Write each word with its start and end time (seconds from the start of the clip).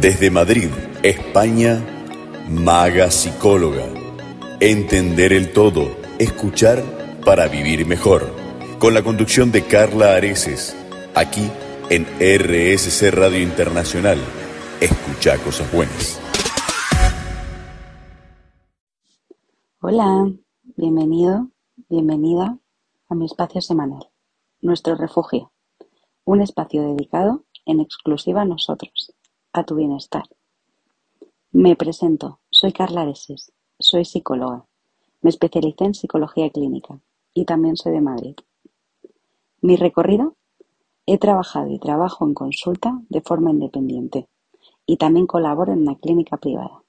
Desde 0.00 0.30
Madrid, 0.30 0.70
España, 1.02 1.84
Maga 2.48 3.10
Psicóloga. 3.10 3.84
Entender 4.58 5.34
el 5.34 5.52
todo, 5.52 5.94
escuchar 6.18 6.82
para 7.22 7.48
vivir 7.48 7.84
mejor. 7.84 8.34
Con 8.78 8.94
la 8.94 9.02
conducción 9.02 9.52
de 9.52 9.66
Carla 9.66 10.14
Areces, 10.14 10.74
aquí 11.14 11.50
en 11.90 12.06
RSC 12.18 13.10
Radio 13.10 13.42
Internacional. 13.42 14.18
Escucha 14.80 15.36
cosas 15.36 15.70
buenas. 15.70 16.18
Hola, 19.82 20.32
bienvenido, 20.78 21.50
bienvenida 21.90 22.58
a 23.10 23.14
mi 23.14 23.26
espacio 23.26 23.60
semanal, 23.60 24.08
nuestro 24.62 24.94
refugio, 24.94 25.52
un 26.24 26.40
espacio 26.40 26.80
dedicado 26.80 27.44
en 27.66 27.80
exclusiva 27.80 28.40
a 28.40 28.46
nosotros, 28.46 29.12
a 29.52 29.64
tu 29.64 29.74
bienestar. 29.74 30.24
Me 31.52 31.74
presento, 31.74 32.40
soy 32.50 32.72
Carla 32.72 33.02
Areses, 33.02 33.52
soy 33.78 34.04
psicóloga, 34.04 34.66
me 35.20 35.30
especialicé 35.30 35.84
en 35.84 35.94
psicología 35.94 36.50
clínica 36.50 37.00
y 37.34 37.44
también 37.44 37.76
soy 37.76 37.92
de 37.92 38.00
Madrid. 38.00 38.36
Mi 39.60 39.76
recorrido, 39.76 40.36
he 41.06 41.18
trabajado 41.18 41.68
y 41.68 41.78
trabajo 41.78 42.24
en 42.24 42.34
consulta 42.34 43.00
de 43.08 43.20
forma 43.20 43.50
independiente 43.50 44.28
y 44.86 44.96
también 44.96 45.26
colaboro 45.26 45.72
en 45.72 45.82
una 45.82 45.96
clínica 45.96 46.36
privada. 46.36 46.82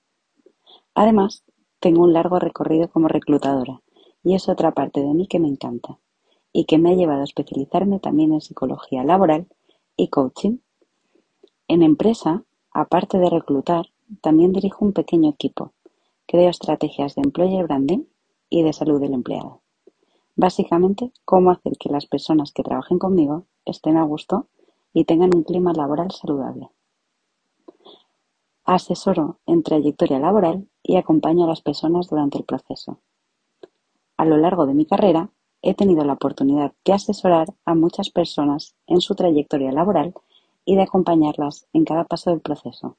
Además, 0.93 1.43
tengo 1.79 2.03
un 2.03 2.13
largo 2.13 2.37
recorrido 2.37 2.89
como 2.89 3.07
reclutadora 3.07 3.81
y 4.23 4.35
es 4.35 4.47
otra 4.47 4.71
parte 4.71 5.01
de 5.01 5.13
mí 5.13 5.27
que 5.27 5.39
me 5.39 5.47
encanta 5.47 5.97
y 6.53 6.65
que 6.65 6.77
me 6.77 6.91
ha 6.91 6.95
llevado 6.95 7.21
a 7.21 7.25
especializarme 7.25 7.99
también 7.99 8.33
en 8.33 8.41
psicología 8.41 9.03
laboral 9.03 9.47
y 9.97 10.09
coaching. 10.09 10.57
En 11.67 11.81
empresa 11.81 12.43
Aparte 12.73 13.17
de 13.17 13.29
reclutar, 13.29 13.87
también 14.21 14.53
dirijo 14.53 14.85
un 14.85 14.93
pequeño 14.93 15.29
equipo, 15.29 15.73
creo 16.25 16.49
estrategias 16.49 17.15
de 17.15 17.21
employer 17.21 17.65
branding 17.65 18.05
y 18.49 18.63
de 18.63 18.71
salud 18.71 19.01
del 19.01 19.13
empleado. 19.13 19.61
Básicamente, 20.37 21.11
cómo 21.25 21.51
hacer 21.51 21.73
que 21.77 21.89
las 21.89 22.05
personas 22.05 22.53
que 22.53 22.63
trabajen 22.63 22.97
conmigo 22.97 23.45
estén 23.65 23.97
a 23.97 24.03
gusto 24.03 24.47
y 24.93 25.03
tengan 25.03 25.35
un 25.35 25.43
clima 25.43 25.73
laboral 25.73 26.11
saludable. 26.11 26.69
Asesoro 28.63 29.39
en 29.45 29.63
trayectoria 29.63 30.19
laboral 30.19 30.69
y 30.81 30.95
acompaño 30.95 31.43
a 31.43 31.47
las 31.47 31.61
personas 31.61 32.07
durante 32.07 32.37
el 32.37 32.45
proceso. 32.45 32.99
A 34.15 34.23
lo 34.23 34.37
largo 34.37 34.65
de 34.65 34.73
mi 34.73 34.85
carrera, 34.85 35.29
he 35.61 35.73
tenido 35.73 36.05
la 36.05 36.13
oportunidad 36.13 36.73
de 36.85 36.93
asesorar 36.93 37.47
a 37.65 37.75
muchas 37.75 38.09
personas 38.09 38.75
en 38.87 39.01
su 39.01 39.13
trayectoria 39.15 39.71
laboral 39.71 40.13
y 40.65 40.75
de 40.75 40.83
acompañarlas 40.83 41.67
en 41.73 41.85
cada 41.85 42.05
paso 42.05 42.29
del 42.31 42.41
proceso. 42.41 42.97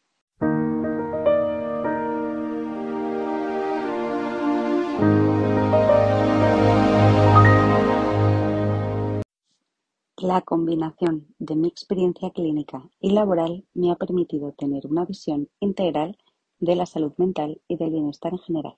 La 10.16 10.40
combinación 10.40 11.34
de 11.40 11.56
mi 11.56 11.66
experiencia 11.66 12.30
clínica 12.30 12.88
y 13.00 13.10
laboral 13.10 13.66
me 13.74 13.90
ha 13.90 13.96
permitido 13.96 14.52
tener 14.52 14.86
una 14.86 15.04
visión 15.04 15.48
integral 15.58 16.16
de 16.60 16.76
la 16.76 16.86
salud 16.86 17.12
mental 17.16 17.60
y 17.66 17.76
del 17.76 17.90
bienestar 17.90 18.32
en 18.32 18.38
general. 18.38 18.76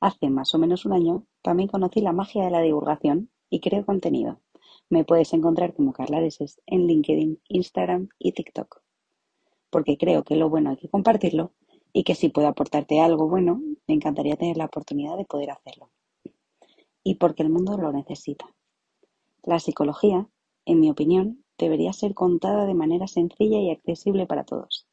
Hace 0.00 0.28
más 0.28 0.52
o 0.54 0.58
menos 0.58 0.84
un 0.86 0.92
año 0.92 1.24
también 1.40 1.68
conocí 1.68 2.00
la 2.00 2.12
magia 2.12 2.44
de 2.44 2.50
la 2.50 2.60
divulgación 2.60 3.30
y 3.48 3.60
creo 3.60 3.86
contenido, 3.86 4.40
me 4.90 5.04
puedes 5.04 5.32
encontrar 5.34 5.74
como 5.74 5.92
Carla 5.92 6.18
Areses 6.18 6.60
en 6.66 6.86
LinkedIn, 6.86 7.40
Instagram 7.48 8.08
y 8.18 8.32
TikTok. 8.32 8.82
Porque 9.70 9.98
creo 9.98 10.24
que 10.24 10.36
lo 10.36 10.48
bueno 10.48 10.70
hay 10.70 10.76
que 10.76 10.88
compartirlo 10.88 11.52
y 11.92 12.04
que 12.04 12.14
si 12.14 12.30
puedo 12.30 12.48
aportarte 12.48 13.00
algo 13.00 13.28
bueno, 13.28 13.60
me 13.86 13.94
encantaría 13.94 14.36
tener 14.36 14.56
la 14.56 14.66
oportunidad 14.66 15.16
de 15.16 15.24
poder 15.26 15.50
hacerlo. 15.50 15.90
Y 17.02 17.16
porque 17.16 17.42
el 17.42 17.50
mundo 17.50 17.76
lo 17.76 17.92
necesita. 17.92 18.46
La 19.42 19.58
psicología, 19.58 20.28
en 20.64 20.80
mi 20.80 20.90
opinión, 20.90 21.44
debería 21.58 21.92
ser 21.92 22.14
contada 22.14 22.66
de 22.66 22.74
manera 22.74 23.06
sencilla 23.08 23.58
y 23.58 23.70
accesible 23.70 24.26
para 24.26 24.44
todos. 24.44 24.86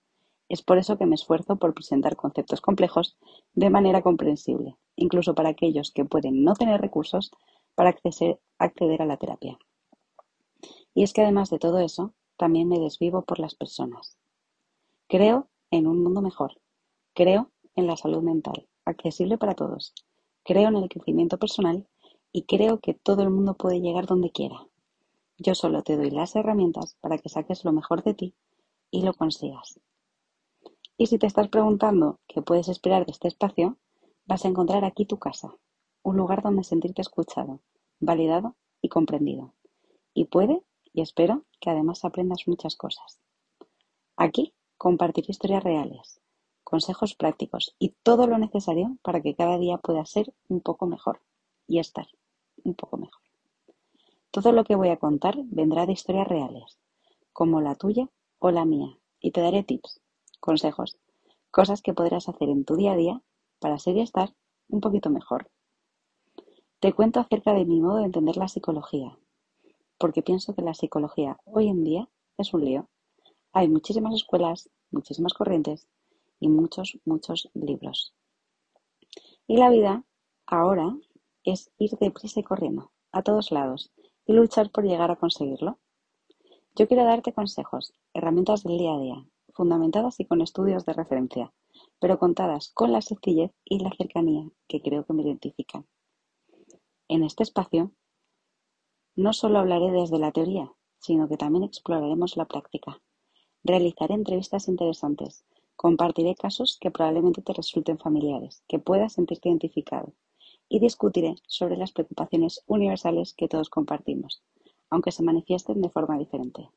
Es 0.49 0.61
por 0.61 0.77
eso 0.77 0.97
que 0.97 1.05
me 1.05 1.15
esfuerzo 1.15 1.55
por 1.55 1.73
presentar 1.73 2.15
conceptos 2.15 2.61
complejos 2.61 3.17
de 3.53 3.69
manera 3.69 4.01
comprensible, 4.01 4.77
incluso 4.95 5.35
para 5.35 5.49
aquellos 5.49 5.91
que 5.91 6.05
pueden 6.05 6.43
no 6.43 6.53
tener 6.53 6.81
recursos 6.81 7.31
para 7.75 7.89
acceder 7.89 9.01
a 9.01 9.05
la 9.05 9.17
terapia. 9.17 9.57
Y 10.95 11.03
es 11.03 11.13
que 11.13 11.21
además 11.21 11.51
de 11.51 11.59
todo 11.59 11.77
eso, 11.77 12.13
también 12.37 12.67
me 12.67 12.79
desvivo 12.79 13.21
por 13.21 13.37
las 13.39 13.53
personas. 13.53 14.17
Creo 15.07 15.47
en 15.69 15.87
un 15.87 16.01
mundo 16.01 16.21
mejor. 16.21 16.59
Creo 17.13 17.51
en 17.75 17.85
la 17.85 17.97
salud 17.97 18.23
mental, 18.23 18.67
accesible 18.85 19.37
para 19.37 19.53
todos. 19.53 19.93
Creo 20.43 20.69
en 20.69 20.77
el 20.77 20.89
crecimiento 20.89 21.37
personal 21.37 21.85
y 22.31 22.43
creo 22.43 22.79
que 22.79 22.93
todo 22.93 23.23
el 23.23 23.29
mundo 23.29 23.55
puede 23.55 23.81
llegar 23.81 24.05
donde 24.05 24.31
quiera. 24.31 24.67
Yo 25.37 25.53
solo 25.53 25.83
te 25.83 25.97
doy 25.97 26.11
las 26.11 26.35
herramientas 26.35 26.95
para 27.01 27.17
que 27.17 27.29
saques 27.29 27.65
lo 27.65 27.73
mejor 27.73 28.03
de 28.03 28.13
ti 28.13 28.33
y 28.89 29.01
lo 29.01 29.13
consigas. 29.13 29.79
Y 30.97 31.07
si 31.07 31.17
te 31.17 31.27
estás 31.27 31.49
preguntando 31.49 32.19
qué 32.27 32.41
puedes 32.41 32.69
esperar 32.69 33.05
de 33.05 33.11
este 33.11 33.27
espacio, 33.27 33.77
vas 34.25 34.45
a 34.45 34.47
encontrar 34.47 34.85
aquí 34.85 35.05
tu 35.05 35.19
casa, 35.19 35.57
un 36.03 36.15
lugar 36.15 36.41
donde 36.41 36.63
sentirte 36.63 37.01
escuchado, 37.01 37.59
validado 37.99 38.55
y 38.81 38.87
comprendido. 38.87 39.53
Y 40.13 40.25
puede 40.25 40.63
y 40.95 41.01
espero 41.01 41.43
que 41.59 41.69
además 41.69 42.05
aprendas 42.05 42.47
muchas 42.47 42.77
cosas. 42.77 43.19
Aquí 44.15 44.53
compartiré 44.77 45.27
historias 45.29 45.61
reales, 45.61 46.21
consejos 46.63 47.15
prácticos 47.15 47.75
y 47.77 47.89
todo 48.01 48.27
lo 48.27 48.37
necesario 48.37 48.97
para 49.01 49.21
que 49.21 49.35
cada 49.35 49.57
día 49.57 49.77
pueda 49.77 50.05
ser 50.05 50.33
un 50.47 50.61
poco 50.61 50.87
mejor 50.87 51.21
y 51.67 51.79
estar 51.79 52.07
un 52.63 52.75
poco 52.75 52.95
mejor. 52.95 53.21
Todo 54.31 54.53
lo 54.53 54.63
que 54.63 54.75
voy 54.75 54.87
a 54.87 54.97
contar 54.97 55.35
vendrá 55.43 55.85
de 55.85 55.91
historias 55.91 56.29
reales, 56.29 56.79
como 57.33 57.59
la 57.59 57.75
tuya 57.75 58.09
o 58.39 58.51
la 58.51 58.63
mía, 58.63 58.97
y 59.19 59.31
te 59.31 59.41
daré 59.41 59.63
tips, 59.63 59.99
consejos, 60.39 60.97
cosas 61.51 61.81
que 61.81 61.93
podrás 61.93 62.29
hacer 62.29 62.47
en 62.47 62.63
tu 62.63 62.77
día 62.77 62.93
a 62.93 62.97
día 62.97 63.21
para 63.59 63.79
ser 63.79 63.97
y 63.97 64.01
estar 64.01 64.33
un 64.69 64.79
poquito 64.79 65.09
mejor. 65.09 65.51
Te 66.79 66.93
cuento 66.93 67.19
acerca 67.19 67.53
de 67.53 67.65
mi 67.65 67.81
modo 67.81 67.97
de 67.97 68.05
entender 68.05 68.37
la 68.37 68.47
psicología, 68.47 69.17
porque 69.97 70.21
pienso 70.21 70.55
que 70.55 70.61
la 70.61 70.73
psicología 70.73 71.37
hoy 71.45 71.67
en 71.67 71.83
día 71.83 72.09
es 72.37 72.53
un 72.53 72.65
lío. 72.65 72.89
Hay 73.53 73.67
muchísimas 73.67 74.13
escuelas, 74.13 74.69
muchísimas 74.91 75.33
corrientes 75.33 75.87
y 76.39 76.49
muchos, 76.49 76.99
muchos 77.05 77.49
libros. 77.53 78.13
Y 79.47 79.57
la 79.57 79.69
vida 79.69 80.03
ahora 80.45 80.97
es 81.43 81.71
ir 81.77 81.91
deprisa 81.99 82.39
y 82.39 82.43
corriendo, 82.43 82.91
a 83.11 83.21
todos 83.21 83.51
lados, 83.51 83.91
y 84.25 84.33
luchar 84.33 84.71
por 84.71 84.83
llegar 84.83 85.11
a 85.11 85.15
conseguirlo. 85.15 85.79
Yo 86.75 86.87
quiero 86.87 87.05
darte 87.05 87.33
consejos, 87.33 87.93
herramientas 88.13 88.63
del 88.63 88.77
día 88.77 88.95
a 88.95 88.99
día, 88.99 89.25
fundamentadas 89.53 90.19
y 90.19 90.25
con 90.25 90.41
estudios 90.41 90.85
de 90.85 90.93
referencia, 90.93 91.53
pero 91.99 92.19
contadas 92.19 92.71
con 92.73 92.91
la 92.91 93.01
sencillez 93.01 93.51
y 93.63 93.79
la 93.79 93.91
cercanía 93.95 94.49
que 94.67 94.81
creo 94.81 95.05
que 95.05 95.13
me 95.13 95.23
identifican. 95.23 95.87
En 97.07 97.23
este 97.23 97.43
espacio 97.43 97.91
no 99.15 99.31
solo 99.31 99.59
hablaré 99.59 99.91
desde 99.91 100.19
la 100.19 100.31
teoría, 100.31 100.71
sino 100.99 101.27
que 101.29 101.37
también 101.37 101.63
exploraremos 101.63 102.35
la 102.35 102.45
práctica. 102.45 103.01
Realizaré 103.63 104.13
entrevistas 104.13 104.67
interesantes, 104.67 105.45
compartiré 105.75 106.35
casos 106.35 106.77
que 106.79 106.91
probablemente 106.91 107.41
te 107.41 107.53
resulten 107.53 107.97
familiares, 107.97 108.63
que 108.67 108.79
puedas 108.79 109.13
sentirte 109.13 109.49
identificado, 109.49 110.13
y 110.67 110.79
discutiré 110.79 111.35
sobre 111.47 111.77
las 111.77 111.91
preocupaciones 111.91 112.61
universales 112.67 113.33
que 113.33 113.47
todos 113.47 113.69
compartimos, 113.69 114.43
aunque 114.89 115.11
se 115.11 115.23
manifiesten 115.23 115.81
de 115.81 115.89
forma 115.89 116.17
diferente. 116.17 116.69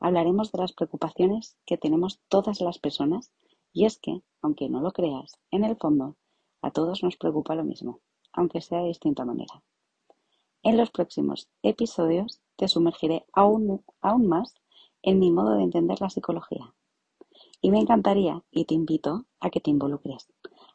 Hablaremos 0.00 0.52
de 0.52 0.58
las 0.58 0.72
preocupaciones 0.72 1.56
que 1.66 1.78
tenemos 1.78 2.20
todas 2.28 2.60
las 2.60 2.78
personas, 2.78 3.32
y 3.72 3.84
es 3.84 3.98
que, 3.98 4.22
aunque 4.42 4.68
no 4.68 4.80
lo 4.80 4.92
creas, 4.92 5.38
en 5.50 5.64
el 5.64 5.76
fondo, 5.76 6.16
a 6.62 6.70
todos 6.70 7.02
nos 7.02 7.16
preocupa 7.16 7.54
lo 7.54 7.64
mismo, 7.64 8.00
aunque 8.32 8.60
sea 8.60 8.80
de 8.80 8.88
distinta 8.88 9.24
manera. 9.24 9.62
En 10.68 10.76
los 10.76 10.90
próximos 10.90 11.48
episodios 11.62 12.42
te 12.56 12.68
sumergiré 12.68 13.24
aún, 13.32 13.82
más 14.02 14.54
en 15.00 15.18
mi 15.18 15.30
modo 15.30 15.56
de 15.56 15.62
entender 15.62 15.98
la 15.98 16.10
psicología. 16.10 16.74
Y 17.62 17.70
me 17.70 17.78
encantaría 17.78 18.44
y 18.50 18.66
te 18.66 18.74
invito 18.74 19.24
a 19.40 19.48
que 19.48 19.60
te 19.60 19.70
involucres. 19.70 20.28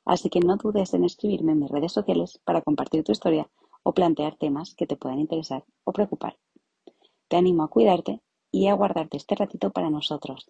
Así 0.03 0.31
que 0.31 0.39
no 0.39 0.57
dudes 0.57 0.95
en 0.95 1.03
escribirme 1.03 1.51
en 1.51 1.59
mis 1.59 1.69
redes 1.69 1.91
sociales 1.91 2.41
para 2.43 2.63
compartir 2.63 3.03
tu 3.03 3.11
historia 3.11 3.51
o 3.83 3.93
plantear 3.93 4.35
temas 4.35 4.73
que 4.73 4.87
te 4.87 4.95
puedan 4.95 5.19
interesar 5.19 5.63
o 5.83 5.93
preocupar. 5.93 6.39
Te 7.27 7.37
animo 7.37 7.61
a 7.61 7.69
cuidarte 7.69 8.19
y 8.49 8.69
a 8.69 8.73
guardarte 8.73 9.17
este 9.17 9.35
ratito 9.35 9.69
para 9.69 9.91
nosotros. 9.91 10.49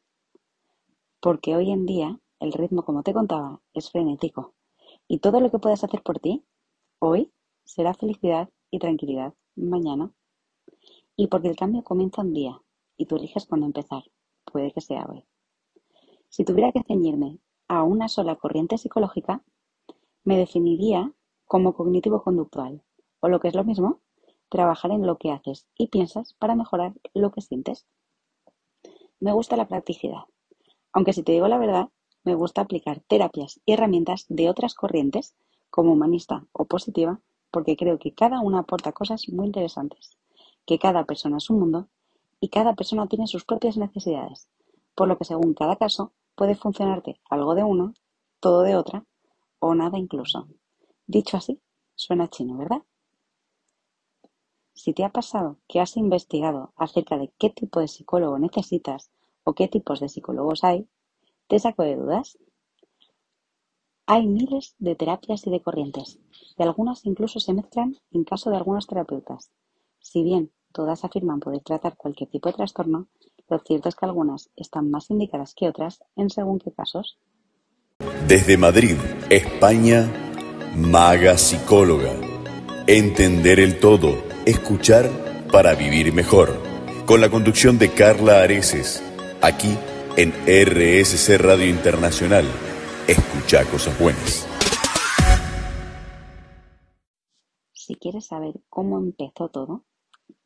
Porque 1.19 1.53
hoy 1.53 1.69
en 1.69 1.85
día 1.85 2.17
el 2.39 2.53
ritmo, 2.53 2.85
como 2.85 3.03
te 3.03 3.11
contaba, 3.11 3.59
es 3.73 3.91
frenético. 3.91 4.53
Y 5.09 5.17
todo 5.17 5.41
lo 5.41 5.51
que 5.51 5.59
puedas 5.59 5.83
hacer 5.83 6.01
por 6.01 6.19
ti, 6.19 6.45
hoy, 6.99 7.33
será 7.65 7.93
felicidad 7.93 8.47
y 8.73 8.79
tranquilidad 8.79 9.35
mañana. 9.55 10.11
Y 11.15 11.27
porque 11.27 11.47
el 11.47 11.55
cambio 11.55 11.83
comienza 11.83 12.23
un 12.23 12.33
día 12.33 12.59
y 12.97 13.05
tú 13.05 13.17
eliges 13.17 13.45
cuándo 13.45 13.67
empezar. 13.67 14.03
Puede 14.45 14.71
que 14.71 14.81
sea 14.81 15.05
hoy. 15.07 15.25
Si 16.29 16.43
tuviera 16.43 16.71
que 16.71 16.81
ceñirme 16.81 17.37
a 17.67 17.83
una 17.83 18.07
sola 18.07 18.35
corriente 18.35 18.79
psicológica, 18.79 19.43
me 20.23 20.37
definiría 20.37 21.13
como 21.45 21.75
cognitivo-conductual, 21.75 22.81
o 23.19 23.27
lo 23.29 23.39
que 23.39 23.49
es 23.49 23.53
lo 23.53 23.63
mismo, 23.63 23.99
trabajar 24.49 24.89
en 24.89 25.05
lo 25.05 25.19
que 25.19 25.31
haces 25.31 25.67
y 25.77 25.87
piensas 25.87 26.33
para 26.33 26.55
mejorar 26.55 26.93
lo 27.13 27.31
que 27.31 27.41
sientes. 27.41 27.85
Me 29.19 29.33
gusta 29.33 29.55
la 29.55 29.67
practicidad, 29.67 30.23
aunque 30.93 31.13
si 31.13 31.21
te 31.21 31.33
digo 31.33 31.47
la 31.47 31.59
verdad, 31.59 31.89
me 32.23 32.33
gusta 32.33 32.61
aplicar 32.61 33.01
terapias 33.01 33.61
y 33.65 33.73
herramientas 33.73 34.25
de 34.29 34.49
otras 34.49 34.73
corrientes, 34.73 35.35
como 35.69 35.93
humanista 35.93 36.47
o 36.53 36.65
positiva, 36.65 37.21
porque 37.53 37.77
creo 37.77 37.99
que 37.99 38.15
cada 38.15 38.41
una 38.41 38.59
aporta 38.59 38.93
cosas 38.93 39.29
muy 39.29 39.45
interesantes, 39.45 40.17
que 40.65 40.79
cada 40.79 41.05
persona 41.05 41.37
es 41.37 41.51
un 41.51 41.59
mundo 41.59 41.87
y 42.39 42.49
cada 42.49 42.73
persona 42.73 43.05
tiene 43.05 43.27
sus 43.27 43.45
propias 43.45 43.77
necesidades, 43.77 44.49
por 44.95 45.07
lo 45.07 45.19
que 45.19 45.25
según 45.25 45.53
cada 45.53 45.75
caso 45.75 46.11
puede 46.33 46.55
funcionarte 46.55 47.21
algo 47.29 47.53
de 47.53 47.63
una, 47.63 47.93
todo 48.39 48.63
de 48.63 48.75
otra 48.75 49.05
o 49.59 49.75
nada 49.75 49.99
incluso. 49.99 50.47
Dicho 51.05 51.37
así, 51.37 51.61
suena 51.93 52.27
chino, 52.27 52.57
¿verdad? 52.57 52.81
Si 54.73 54.93
te 54.93 55.03
ha 55.03 55.09
pasado 55.09 55.57
que 55.67 55.79
has 55.79 55.95
investigado 55.95 56.73
acerca 56.75 57.19
de 57.19 57.31
qué 57.37 57.51
tipo 57.51 57.79
de 57.79 57.87
psicólogo 57.87 58.39
necesitas 58.39 59.11
o 59.43 59.53
qué 59.53 59.67
tipos 59.67 59.99
de 59.99 60.09
psicólogos 60.09 60.63
hay, 60.63 60.87
¿te 61.47 61.59
saco 61.59 61.83
de 61.83 61.97
dudas? 61.97 62.39
Hay 64.05 64.27
miles 64.27 64.75
de 64.79 64.95
terapias 64.95 65.47
y 65.47 65.49
de 65.49 65.61
corrientes, 65.61 66.19
y 66.57 66.63
algunas 66.63 67.05
incluso 67.05 67.39
se 67.39 67.53
mezclan 67.53 67.95
en 68.11 68.25
caso 68.25 68.49
de 68.49 68.57
algunos 68.57 68.85
terapeutas. 68.85 69.49
Si 69.99 70.23
bien 70.23 70.51
todas 70.73 71.05
afirman 71.05 71.39
poder 71.39 71.61
tratar 71.61 71.95
cualquier 71.95 72.29
tipo 72.29 72.49
de 72.49 72.55
trastorno, 72.55 73.07
lo 73.47 73.59
cierto 73.59 73.87
es 73.87 73.95
que 73.95 74.05
algunas 74.05 74.49
están 74.57 74.91
más 74.91 75.09
indicadas 75.09 75.53
que 75.55 75.69
otras 75.69 76.03
en 76.17 76.29
según 76.29 76.59
qué 76.59 76.71
casos. 76.73 77.17
Desde 78.27 78.57
Madrid, 78.57 78.97
España, 79.29 80.11
Maga 80.75 81.37
Psicóloga. 81.37 82.13
Entender 82.87 83.61
el 83.61 83.79
todo, 83.79 84.17
escuchar 84.45 85.09
para 85.49 85.75
vivir 85.75 86.11
mejor. 86.11 86.57
Con 87.05 87.21
la 87.21 87.29
conducción 87.29 87.79
de 87.79 87.93
Carla 87.93 88.41
Areces, 88.41 89.01
aquí 89.41 89.77
en 90.17 90.31
RSC 90.45 91.37
Radio 91.37 91.67
Internacional. 91.67 92.45
Escucha 93.07 93.69
cosas 93.69 93.99
buenas. 93.99 94.47
Si 97.73 97.95
quieres 97.95 98.27
saber 98.27 98.61
cómo 98.69 98.97
empezó 98.97 99.49
todo, 99.49 99.83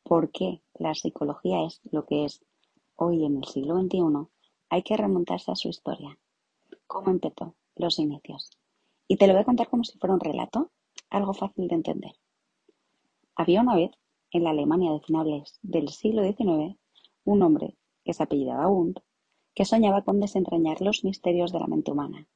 por 0.01 0.31
qué 0.31 0.63
la 0.73 0.95
psicología 0.95 1.67
es 1.67 1.79
lo 1.91 2.07
que 2.07 2.25
es 2.25 2.43
hoy 2.95 3.23
en 3.25 3.37
el 3.37 3.43
siglo 3.43 3.79
XXI, 3.79 4.27
hay 4.69 4.81
que 4.81 4.97
remontarse 4.97 5.51
a 5.51 5.55
su 5.55 5.69
historia. 5.69 6.17
¿Cómo 6.87 7.11
empezó? 7.11 7.53
Los 7.75 7.99
inicios. 7.99 8.49
Y 9.07 9.17
te 9.17 9.27
lo 9.27 9.33
voy 9.33 9.43
a 9.43 9.45
contar 9.45 9.69
como 9.69 9.83
si 9.83 9.99
fuera 9.99 10.15
un 10.15 10.19
relato, 10.19 10.71
algo 11.11 11.35
fácil 11.35 11.67
de 11.67 11.75
entender. 11.75 12.15
Había 13.35 13.61
una 13.61 13.75
vez, 13.75 13.91
en 14.31 14.43
la 14.43 14.49
Alemania 14.49 14.91
de 14.93 15.01
finales 15.01 15.59
del 15.61 15.89
siglo 15.89 16.23
XIX, 16.23 16.75
un 17.23 17.43
hombre 17.43 17.77
que 18.03 18.15
se 18.15 18.23
apellidaba 18.23 18.67
Wundt, 18.67 18.97
que 19.53 19.63
soñaba 19.63 20.03
con 20.03 20.19
desentrañar 20.19 20.81
los 20.81 21.03
misterios 21.03 21.51
de 21.51 21.59
la 21.59 21.67
mente 21.67 21.91
humana. 21.91 22.27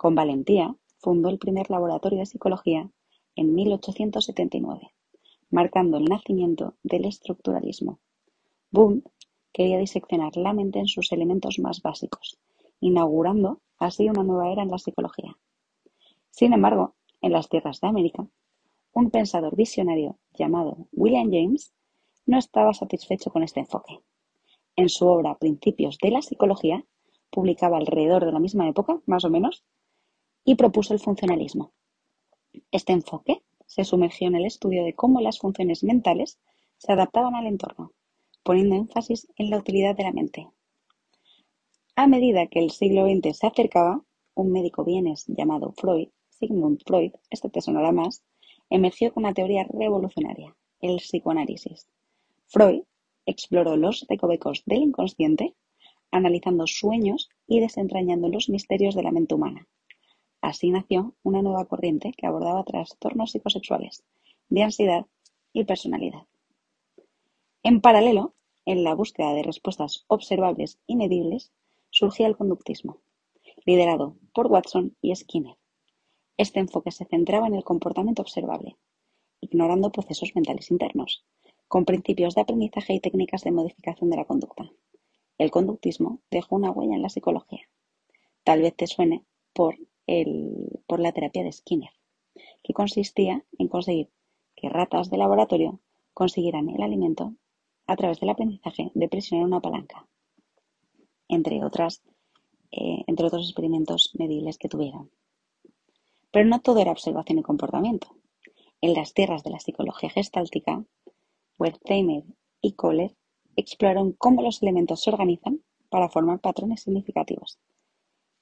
Con 0.00 0.14
valentía, 0.14 0.74
fundó 0.96 1.28
el 1.28 1.38
primer 1.38 1.68
laboratorio 1.68 2.20
de 2.20 2.24
psicología 2.24 2.90
en 3.34 3.54
1879, 3.54 4.94
marcando 5.50 5.98
el 5.98 6.06
nacimiento 6.06 6.72
del 6.82 7.04
estructuralismo. 7.04 8.00
Wundt 8.72 9.06
quería 9.52 9.76
diseccionar 9.76 10.38
la 10.38 10.54
mente 10.54 10.78
en 10.78 10.86
sus 10.86 11.12
elementos 11.12 11.58
más 11.58 11.82
básicos, 11.82 12.38
inaugurando 12.80 13.60
así 13.76 14.08
una 14.08 14.22
nueva 14.22 14.50
era 14.50 14.62
en 14.62 14.70
la 14.70 14.78
psicología. 14.78 15.36
Sin 16.30 16.54
embargo, 16.54 16.94
en 17.20 17.32
las 17.32 17.50
tierras 17.50 17.82
de 17.82 17.88
América, 17.88 18.26
un 18.94 19.10
pensador 19.10 19.54
visionario 19.54 20.18
llamado 20.32 20.88
William 20.92 21.30
James 21.30 21.74
no 22.24 22.38
estaba 22.38 22.72
satisfecho 22.72 23.30
con 23.30 23.42
este 23.42 23.60
enfoque. 23.60 24.00
En 24.76 24.88
su 24.88 25.06
obra 25.06 25.36
Principios 25.36 25.98
de 26.00 26.10
la 26.10 26.22
Psicología, 26.22 26.86
publicaba 27.30 27.76
alrededor 27.76 28.24
de 28.24 28.32
la 28.32 28.40
misma 28.40 28.66
época, 28.66 29.02
más 29.04 29.26
o 29.26 29.30
menos, 29.30 29.62
y 30.44 30.54
propuso 30.54 30.94
el 30.94 31.00
funcionalismo. 31.00 31.72
Este 32.70 32.92
enfoque 32.92 33.42
se 33.66 33.84
sumergió 33.84 34.28
en 34.28 34.34
el 34.34 34.46
estudio 34.46 34.84
de 34.84 34.94
cómo 34.94 35.20
las 35.20 35.38
funciones 35.38 35.84
mentales 35.84 36.38
se 36.78 36.92
adaptaban 36.92 37.34
al 37.34 37.46
entorno, 37.46 37.92
poniendo 38.42 38.74
énfasis 38.74 39.28
en 39.36 39.50
la 39.50 39.58
utilidad 39.58 39.94
de 39.94 40.02
la 40.02 40.12
mente. 40.12 40.48
A 41.94 42.06
medida 42.06 42.46
que 42.46 42.58
el 42.58 42.70
siglo 42.70 43.04
XX 43.06 43.36
se 43.36 43.46
acercaba, 43.46 44.02
un 44.34 44.52
médico 44.52 44.84
vienes 44.84 45.24
llamado 45.28 45.72
Freud, 45.72 46.08
Sigmund 46.30 46.82
Freud, 46.86 47.12
este 47.28 47.50
te 47.50 47.60
sonará 47.60 47.92
más, 47.92 48.24
emergió 48.70 49.12
con 49.12 49.24
una 49.24 49.34
teoría 49.34 49.66
revolucionaria, 49.68 50.56
el 50.80 50.96
psicoanálisis. 50.96 51.86
Freud 52.46 52.82
exploró 53.26 53.76
los 53.76 54.06
recovecos 54.08 54.62
del 54.66 54.82
inconsciente, 54.82 55.54
analizando 56.10 56.66
sueños 56.66 57.28
y 57.46 57.60
desentrañando 57.60 58.28
los 58.28 58.48
misterios 58.48 58.94
de 58.94 59.02
la 59.02 59.12
mente 59.12 59.34
humana. 59.34 59.68
Así 60.40 60.70
nació 60.70 61.14
una 61.22 61.42
nueva 61.42 61.66
corriente 61.66 62.12
que 62.16 62.26
abordaba 62.26 62.64
trastornos 62.64 63.32
psicosexuales, 63.32 64.04
de 64.48 64.62
ansiedad 64.62 65.06
y 65.52 65.64
personalidad. 65.64 66.26
En 67.62 67.80
paralelo, 67.80 68.34
en 68.64 68.84
la 68.84 68.94
búsqueda 68.94 69.34
de 69.34 69.42
respuestas 69.42 70.04
observables 70.06 70.78
y 70.86 70.96
medibles, 70.96 71.52
surgía 71.90 72.26
el 72.26 72.36
conductismo, 72.36 73.00
liderado 73.66 74.16
por 74.32 74.46
Watson 74.46 74.96
y 75.02 75.14
Skinner. 75.14 75.56
Este 76.36 76.60
enfoque 76.60 76.90
se 76.90 77.04
centraba 77.04 77.46
en 77.46 77.54
el 77.54 77.64
comportamiento 77.64 78.22
observable, 78.22 78.76
ignorando 79.40 79.92
procesos 79.92 80.34
mentales 80.34 80.70
internos, 80.70 81.24
con 81.68 81.84
principios 81.84 82.34
de 82.34 82.40
aprendizaje 82.40 82.94
y 82.94 83.00
técnicas 83.00 83.44
de 83.44 83.52
modificación 83.52 84.10
de 84.10 84.16
la 84.16 84.24
conducta. 84.24 84.70
El 85.38 85.50
conductismo 85.50 86.20
dejó 86.30 86.56
una 86.56 86.70
huella 86.70 86.94
en 86.94 87.02
la 87.02 87.08
psicología. 87.08 87.60
Tal 88.44 88.62
vez 88.62 88.74
te 88.74 88.86
suene 88.86 89.24
por, 89.52 89.76
por 90.86 91.00
la 91.00 91.12
terapia 91.12 91.44
de 91.44 91.52
Skinner, 91.52 91.92
que 92.62 92.72
consistía 92.72 93.44
en 93.58 93.68
conseguir 93.68 94.10
que 94.56 94.68
ratas 94.68 95.10
de 95.10 95.16
laboratorio 95.16 95.80
consiguieran 96.14 96.68
el 96.68 96.82
alimento 96.82 97.34
a 97.86 97.96
través 97.96 98.20
del 98.20 98.30
aprendizaje 98.30 98.90
de 98.94 99.08
presionar 99.08 99.46
una 99.46 99.60
palanca, 99.60 100.06
entre, 101.28 101.64
otras, 101.64 102.02
eh, 102.72 103.04
entre 103.06 103.26
otros 103.26 103.46
experimentos 103.46 104.12
medibles 104.18 104.58
que 104.58 104.68
tuvieron. 104.68 105.10
Pero 106.32 106.48
no 106.48 106.60
todo 106.60 106.80
era 106.80 106.92
observación 106.92 107.38
y 107.38 107.42
comportamiento. 107.42 108.08
En 108.80 108.94
las 108.94 109.14
tierras 109.14 109.42
de 109.42 109.50
la 109.50 109.60
psicología 109.60 110.10
gestáltica, 110.10 110.84
Wertheimer 111.58 112.24
y 112.60 112.72
Kohler 112.72 113.16
exploraron 113.56 114.12
cómo 114.12 114.42
los 114.42 114.62
elementos 114.62 115.02
se 115.02 115.10
organizan 115.10 115.62
para 115.88 116.08
formar 116.08 116.40
patrones 116.40 116.82
significativos. 116.82 117.58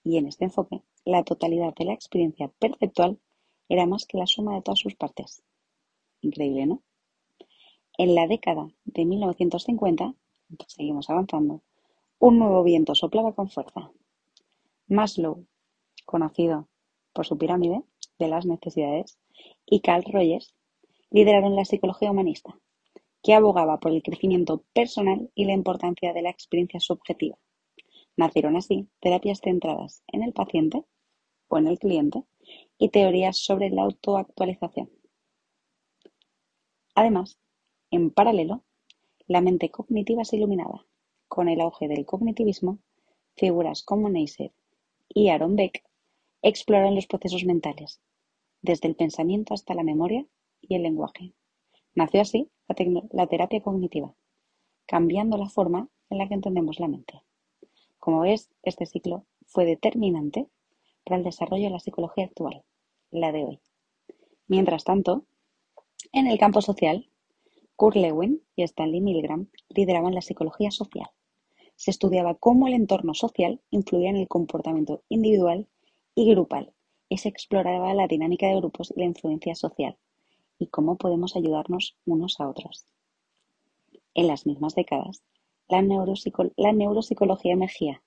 Y 0.04 0.16
en 0.16 0.26
este 0.26 0.44
enfoque, 0.44 0.82
la 1.04 1.24
totalidad 1.24 1.74
de 1.74 1.84
la 1.84 1.92
experiencia 1.92 2.48
perceptual 2.58 3.18
era 3.68 3.86
más 3.86 4.06
que 4.06 4.18
la 4.18 4.26
suma 4.26 4.54
de 4.54 4.62
todas 4.62 4.78
sus 4.78 4.94
partes. 4.94 5.42
Increíble, 6.20 6.66
¿no? 6.66 6.82
En 7.96 8.14
la 8.14 8.26
década 8.26 8.68
de 8.84 9.04
1950, 9.04 10.14
seguimos 10.66 11.10
avanzando, 11.10 11.62
un 12.18 12.38
nuevo 12.38 12.62
viento 12.62 12.94
soplaba 12.94 13.34
con 13.34 13.48
fuerza. 13.48 13.90
Maslow, 14.86 15.44
conocido 16.04 16.68
por 17.12 17.26
su 17.26 17.36
pirámide 17.36 17.82
de 18.18 18.28
las 18.28 18.46
necesidades, 18.46 19.18
y 19.66 19.80
Carl 19.80 20.04
Rogers 20.04 20.54
lideraron 21.10 21.56
la 21.56 21.64
psicología 21.64 22.10
humanista, 22.10 22.58
que 23.22 23.34
abogaba 23.34 23.78
por 23.78 23.92
el 23.92 24.02
crecimiento 24.02 24.64
personal 24.72 25.30
y 25.34 25.44
la 25.44 25.52
importancia 25.52 26.12
de 26.12 26.22
la 26.22 26.30
experiencia 26.30 26.80
subjetiva. 26.80 27.36
Nacieron 28.18 28.56
así 28.56 28.88
terapias 28.98 29.40
centradas 29.40 30.02
en 30.08 30.24
el 30.24 30.32
paciente 30.32 30.84
o 31.46 31.56
en 31.56 31.68
el 31.68 31.78
cliente 31.78 32.24
y 32.76 32.88
teorías 32.88 33.36
sobre 33.36 33.70
la 33.70 33.82
autoactualización. 33.82 34.90
Además, 36.96 37.38
en 37.92 38.10
paralelo, 38.10 38.64
la 39.28 39.40
mente 39.40 39.70
cognitiva 39.70 40.24
se 40.24 40.36
iluminaba. 40.36 40.84
Con 41.28 41.48
el 41.48 41.60
auge 41.60 41.86
del 41.86 42.04
cognitivismo, 42.06 42.80
figuras 43.36 43.84
como 43.84 44.10
Neisser 44.10 44.50
y 45.08 45.28
Aaron 45.28 45.54
Beck 45.54 45.84
exploran 46.42 46.96
los 46.96 47.06
procesos 47.06 47.44
mentales, 47.44 48.00
desde 48.62 48.88
el 48.88 48.96
pensamiento 48.96 49.54
hasta 49.54 49.74
la 49.74 49.84
memoria 49.84 50.26
y 50.60 50.74
el 50.74 50.82
lenguaje. 50.82 51.34
Nació 51.94 52.22
así 52.22 52.50
la, 53.12 53.26
terapia 53.28 53.62
cognitiva, 53.62 54.12
cambiando 54.86 55.36
la 55.36 55.48
forma 55.48 55.88
en 56.10 56.18
la 56.18 56.26
que 56.26 56.34
entendemos 56.34 56.80
la 56.80 56.88
mente. 56.88 57.22
Como 58.08 58.20
ves, 58.20 58.48
este 58.62 58.86
ciclo 58.86 59.26
fue 59.44 59.66
determinante 59.66 60.48
para 61.04 61.18
el 61.18 61.24
desarrollo 61.24 61.64
de 61.64 61.72
la 61.72 61.78
psicología 61.78 62.24
actual, 62.24 62.64
la 63.10 63.32
de 63.32 63.44
hoy. 63.44 63.60
Mientras 64.46 64.84
tanto, 64.84 65.26
en 66.14 66.26
el 66.26 66.38
campo 66.38 66.62
social, 66.62 67.10
Kurt 67.76 67.96
Lewin 67.96 68.42
y 68.56 68.62
Stanley 68.62 69.02
Milgram 69.02 69.48
lideraban 69.68 70.14
la 70.14 70.22
psicología 70.22 70.70
social, 70.70 71.10
se 71.76 71.90
estudiaba 71.90 72.34
cómo 72.34 72.66
el 72.66 72.72
entorno 72.72 73.12
social 73.12 73.60
influía 73.68 74.08
en 74.08 74.16
el 74.16 74.26
comportamiento 74.26 75.02
individual 75.10 75.66
y 76.14 76.30
grupal 76.30 76.72
y 77.10 77.18
se 77.18 77.28
exploraba 77.28 77.92
la 77.92 78.06
dinámica 78.06 78.46
de 78.46 78.56
grupos 78.56 78.90
y 78.96 79.00
la 79.00 79.04
influencia 79.04 79.54
social 79.54 79.98
y 80.58 80.68
cómo 80.68 80.96
podemos 80.96 81.36
ayudarnos 81.36 81.94
unos 82.06 82.40
a 82.40 82.48
otros. 82.48 82.86
En 84.14 84.28
las 84.28 84.46
mismas 84.46 84.74
décadas, 84.74 85.22
la, 85.68 86.72
neuropsicología 86.72 87.52
emergía, 87.52 88.02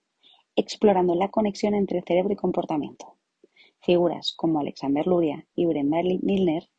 explorando 0.55 1.15
la 1.15 1.29
conexión 1.29 1.75
entre 1.75 2.01
cerebro 2.01 2.33
y 2.33 2.35
comportamiento. 2.35 3.17
Figuras 3.79 4.33
como 4.35 4.59
Alexander 4.59 5.05
Luria 5.05 5.47
y 5.55 5.65
Brenda 5.65 6.01
Milner 6.01 6.69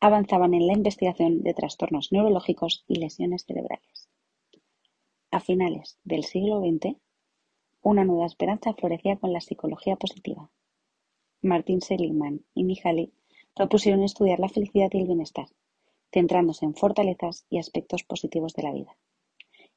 avanzaban 0.00 0.54
en 0.54 0.66
la 0.66 0.72
investigación 0.72 1.42
de 1.42 1.54
trastornos 1.54 2.12
neurológicos 2.12 2.84
y 2.88 2.96
lesiones 2.96 3.44
cerebrales. 3.44 4.08
A 5.30 5.40
finales 5.40 5.98
del 6.04 6.24
siglo 6.24 6.60
XX, 6.60 6.96
una 7.82 8.04
nueva 8.04 8.26
esperanza 8.26 8.74
florecía 8.74 9.16
con 9.16 9.32
la 9.32 9.40
psicología 9.40 9.96
positiva. 9.96 10.50
Martin 11.42 11.80
Seligman 11.80 12.44
y 12.54 12.64
Mihaly 12.64 13.12
propusieron 13.54 14.02
estudiar 14.02 14.40
la 14.40 14.48
felicidad 14.48 14.88
y 14.92 14.98
el 14.98 15.06
bienestar, 15.06 15.48
centrándose 16.12 16.64
en 16.64 16.74
fortalezas 16.74 17.46
y 17.50 17.58
aspectos 17.58 18.02
positivos 18.02 18.54
de 18.54 18.62
la 18.62 18.72
vida. 18.72 18.96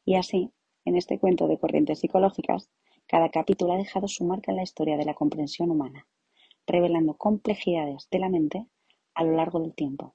Y 0.06 0.16
así, 0.16 0.52
en 0.86 0.96
este 0.96 1.20
cuento 1.20 1.48
de 1.48 1.58
corrientes 1.58 2.00
psicológicas, 2.00 2.70
cada 3.08 3.30
capítulo 3.30 3.74
ha 3.74 3.78
dejado 3.78 4.08
su 4.08 4.24
marca 4.26 4.52
en 4.52 4.58
la 4.58 4.64
historia 4.64 4.98
de 4.98 5.06
la 5.06 5.14
comprensión 5.14 5.72
humana, 5.72 6.08
revelando 6.66 7.16
complejidades 7.16 8.08
de 8.12 8.20
la 8.20 8.30
mente 8.30 8.68
a 9.16 9.24
lo 9.24 9.36
largo 9.36 9.60
del 9.60 9.74
tiempo. 9.74 10.14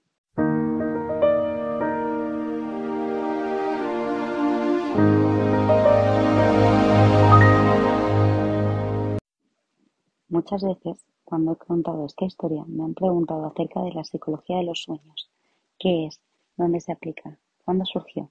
Muchas 10.29 10.65
veces, 10.65 11.05
cuando 11.25 11.53
he 11.53 11.57
contado 11.57 12.07
esta 12.07 12.25
historia, 12.25 12.65
me 12.67 12.85
han 12.85 12.95
preguntado 12.95 13.47
acerca 13.47 13.83
de 13.83 13.93
la 13.93 14.05
psicología 14.05 14.57
de 14.57 14.65
los 14.65 14.83
sueños. 14.83 15.31
¿Qué 15.79 16.07
es? 16.07 16.21
¿Dónde 16.57 16.81
se 16.81 16.93
aplica? 16.93 17.39
¿Cuándo 17.65 17.85
surgió? 17.85 18.31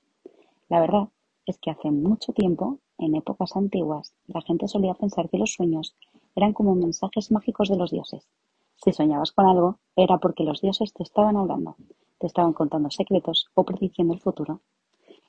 La 0.69 0.79
verdad 0.79 1.09
es 1.45 1.57
que 1.59 1.71
hace 1.71 1.91
mucho 1.91 2.33
tiempo, 2.33 2.79
en 2.97 3.15
épocas 3.15 3.55
antiguas, 3.55 4.13
la 4.27 4.41
gente 4.41 4.67
solía 4.67 4.93
pensar 4.93 5.29
que 5.29 5.37
los 5.37 5.53
sueños 5.53 5.95
eran 6.35 6.53
como 6.53 6.75
mensajes 6.75 7.31
mágicos 7.31 7.69
de 7.69 7.77
los 7.77 7.91
dioses. 7.91 8.27
Si 8.75 8.91
soñabas 8.91 9.31
con 9.31 9.45
algo, 9.45 9.79
era 9.95 10.17
porque 10.17 10.43
los 10.43 10.61
dioses 10.61 10.93
te 10.93 11.03
estaban 11.03 11.37
hablando, 11.37 11.75
te 12.19 12.27
estaban 12.27 12.53
contando 12.53 12.89
secretos 12.89 13.49
o 13.53 13.63
prediciendo 13.63 14.13
el 14.13 14.19
futuro. 14.19 14.61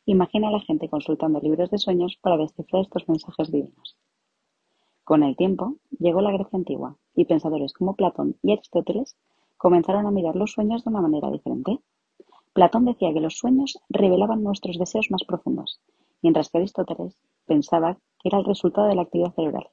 Imagina 0.06 0.48
a 0.48 0.52
la 0.52 0.60
gente 0.60 0.88
consultando 0.88 1.40
libros 1.40 1.70
de 1.70 1.78
sueños 1.78 2.18
para 2.20 2.36
descifrar 2.36 2.82
estos 2.82 3.08
mensajes 3.08 3.50
divinos. 3.50 3.96
Con 5.02 5.22
el 5.22 5.36
tiempo, 5.36 5.76
llegó 5.98 6.20
la 6.20 6.32
Grecia 6.32 6.56
antigua, 6.56 6.96
y 7.14 7.26
pensadores 7.26 7.72
como 7.72 7.94
Platón 7.94 8.36
y 8.42 8.52
Aristóteles 8.52 9.16
comenzaron 9.56 10.06
a 10.06 10.10
mirar 10.10 10.36
los 10.36 10.52
sueños 10.52 10.84
de 10.84 10.90
una 10.90 11.00
manera 11.00 11.30
diferente. 11.30 11.78
Platón 12.52 12.84
decía 12.84 13.12
que 13.12 13.20
los 13.20 13.38
sueños 13.38 13.78
revelaban 13.88 14.42
nuestros 14.42 14.78
deseos 14.78 15.10
más 15.10 15.24
profundos, 15.24 15.80
mientras 16.24 16.48
que 16.48 16.56
Aristóteles 16.56 17.18
pensaba 17.44 17.98
que 18.18 18.30
era 18.30 18.38
el 18.38 18.46
resultado 18.46 18.88
de 18.88 18.94
la 18.94 19.02
actividad 19.02 19.34
cerebral. 19.34 19.68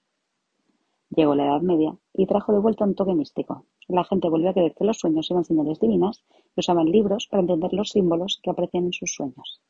Llegó 1.09 1.33
la 1.33 1.45
Edad 1.45 1.61
Media 1.61 1.97
y 2.13 2.25
trajo 2.25 2.51
de 2.51 2.59
vuelta 2.59 2.83
un 2.83 2.93
toque 2.93 3.13
místico. 3.13 3.63
La 3.87 4.03
gente 4.03 4.27
volvió 4.27 4.49
a 4.49 4.53
creer 4.53 4.75
que 4.75 4.83
los 4.83 4.97
sueños 4.97 5.31
eran 5.31 5.45
señales 5.45 5.79
divinas 5.79 6.25
y 6.53 6.59
usaban 6.59 6.91
libros 6.91 7.27
para 7.31 7.39
entender 7.39 7.71
los 7.71 7.91
símbolos 7.91 8.41
que 8.43 8.49
aparecían 8.49 8.83
en 8.83 8.91
sus 8.91 9.15
sueños. 9.15 9.61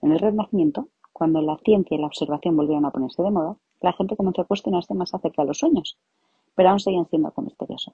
En 0.00 0.12
el 0.12 0.20
Renacimiento, 0.20 0.88
cuando 1.12 1.42
la 1.42 1.58
ciencia 1.58 1.98
y 1.98 2.00
la 2.00 2.06
observación 2.06 2.56
volvieron 2.56 2.86
a 2.86 2.90
ponerse 2.90 3.22
de 3.22 3.30
moda, 3.30 3.58
la 3.82 3.92
gente 3.92 4.16
comenzó 4.16 4.40
a 4.40 4.46
cuestionarse 4.46 4.94
más 4.94 5.12
acerca 5.12 5.42
de 5.42 5.48
los 5.48 5.58
sueños, 5.58 5.98
pero 6.54 6.70
aún 6.70 6.80
seguían 6.80 7.08
siendo 7.10 7.28
algo 7.28 7.42
misterioso. 7.42 7.92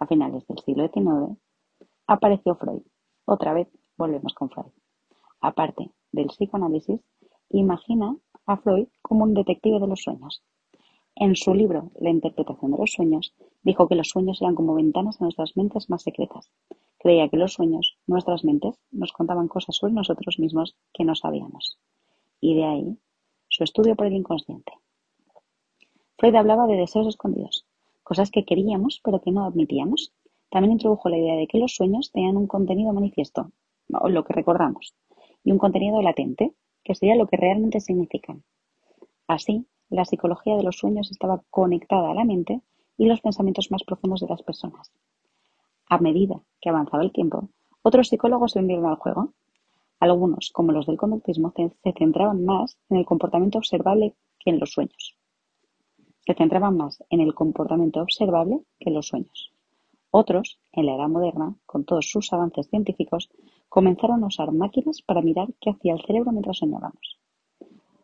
A 0.00 0.08
finales 0.08 0.44
del 0.48 0.58
siglo 0.58 0.88
XIX 0.88 1.38
apareció 2.08 2.56
Freud. 2.56 2.82
Otra 3.26 3.52
vez 3.52 3.68
volvemos 3.96 4.34
con 4.34 4.50
Freud. 4.50 4.72
Aparte 5.40 5.92
del 6.14 6.28
psicoanálisis, 6.28 7.00
imagina 7.50 8.16
a 8.46 8.56
Freud 8.56 8.88
como 9.02 9.24
un 9.24 9.34
detective 9.34 9.80
de 9.80 9.86
los 9.86 10.02
sueños. 10.02 10.42
En 11.16 11.36
su 11.36 11.54
libro 11.54 11.90
La 12.00 12.10
interpretación 12.10 12.72
de 12.72 12.78
los 12.78 12.92
sueños, 12.92 13.34
dijo 13.62 13.86
que 13.88 13.94
los 13.94 14.08
sueños 14.08 14.42
eran 14.42 14.54
como 14.54 14.74
ventanas 14.74 15.20
a 15.20 15.24
nuestras 15.24 15.56
mentes 15.56 15.88
más 15.88 16.02
secretas. 16.02 16.50
Creía 16.98 17.28
que 17.28 17.36
los 17.36 17.52
sueños, 17.52 17.98
nuestras 18.06 18.44
mentes, 18.44 18.74
nos 18.90 19.12
contaban 19.12 19.48
cosas 19.48 19.76
sobre 19.76 19.92
nosotros 19.92 20.38
mismos 20.38 20.76
que 20.92 21.04
no 21.04 21.14
sabíamos. 21.14 21.78
Y 22.40 22.56
de 22.56 22.64
ahí 22.64 22.98
su 23.48 23.62
estudio 23.62 23.94
por 23.94 24.06
el 24.06 24.14
inconsciente. 24.14 24.72
Freud 26.18 26.34
hablaba 26.34 26.66
de 26.66 26.76
deseos 26.76 27.06
escondidos, 27.06 27.64
cosas 28.02 28.30
que 28.30 28.44
queríamos 28.44 29.00
pero 29.04 29.20
que 29.20 29.30
no 29.30 29.44
admitíamos. 29.44 30.12
También 30.50 30.72
introdujo 30.72 31.08
la 31.08 31.18
idea 31.18 31.36
de 31.36 31.46
que 31.46 31.58
los 31.58 31.74
sueños 31.74 32.10
tenían 32.10 32.36
un 32.36 32.46
contenido 32.46 32.92
manifiesto, 32.92 33.52
o 33.92 34.08
lo 34.08 34.24
que 34.24 34.32
recordamos, 34.32 34.94
y 35.44 35.52
un 35.52 35.58
contenido 35.58 36.02
latente, 36.02 36.54
que 36.82 36.94
sería 36.94 37.14
lo 37.14 37.26
que 37.26 37.36
realmente 37.36 37.80
significan. 37.80 38.42
Así, 39.28 39.66
la 39.90 40.04
psicología 40.04 40.56
de 40.56 40.62
los 40.62 40.78
sueños 40.78 41.10
estaba 41.10 41.42
conectada 41.50 42.10
a 42.10 42.14
la 42.14 42.24
mente 42.24 42.60
y 42.96 43.06
los 43.06 43.20
pensamientos 43.20 43.70
más 43.70 43.84
profundos 43.84 44.20
de 44.20 44.28
las 44.28 44.42
personas. 44.42 44.90
A 45.88 45.98
medida 45.98 46.40
que 46.60 46.70
avanzaba 46.70 47.02
el 47.02 47.12
tiempo, 47.12 47.48
otros 47.82 48.08
psicólogos 48.08 48.52
se 48.52 48.60
unieron 48.60 48.86
al 48.86 48.96
juego. 48.96 49.34
Algunos, 50.00 50.50
como 50.52 50.72
los 50.72 50.86
del 50.86 50.96
conductismo, 50.96 51.52
se 51.54 51.92
centraban 51.92 52.44
más 52.44 52.78
en 52.88 52.96
el 52.96 53.04
comportamiento 53.04 53.58
observable 53.58 54.14
que 54.38 54.50
en 54.50 54.58
los 54.58 54.72
sueños. 54.72 55.16
Se 56.26 56.34
centraban 56.34 56.76
más 56.76 57.02
en 57.10 57.20
el 57.20 57.34
comportamiento 57.34 58.00
observable 58.00 58.60
que 58.78 58.88
en 58.88 58.94
los 58.94 59.08
sueños. 59.08 59.52
Otros, 60.16 60.60
en 60.70 60.86
la 60.86 60.94
era 60.94 61.08
moderna, 61.08 61.56
con 61.66 61.84
todos 61.84 62.08
sus 62.08 62.32
avances 62.32 62.68
científicos, 62.68 63.30
comenzaron 63.68 64.22
a 64.22 64.28
usar 64.28 64.52
máquinas 64.52 65.02
para 65.02 65.22
mirar 65.22 65.48
qué 65.60 65.70
hacía 65.70 65.92
el 65.92 66.02
cerebro 66.06 66.30
mientras 66.30 66.58
soñábamos. 66.58 67.18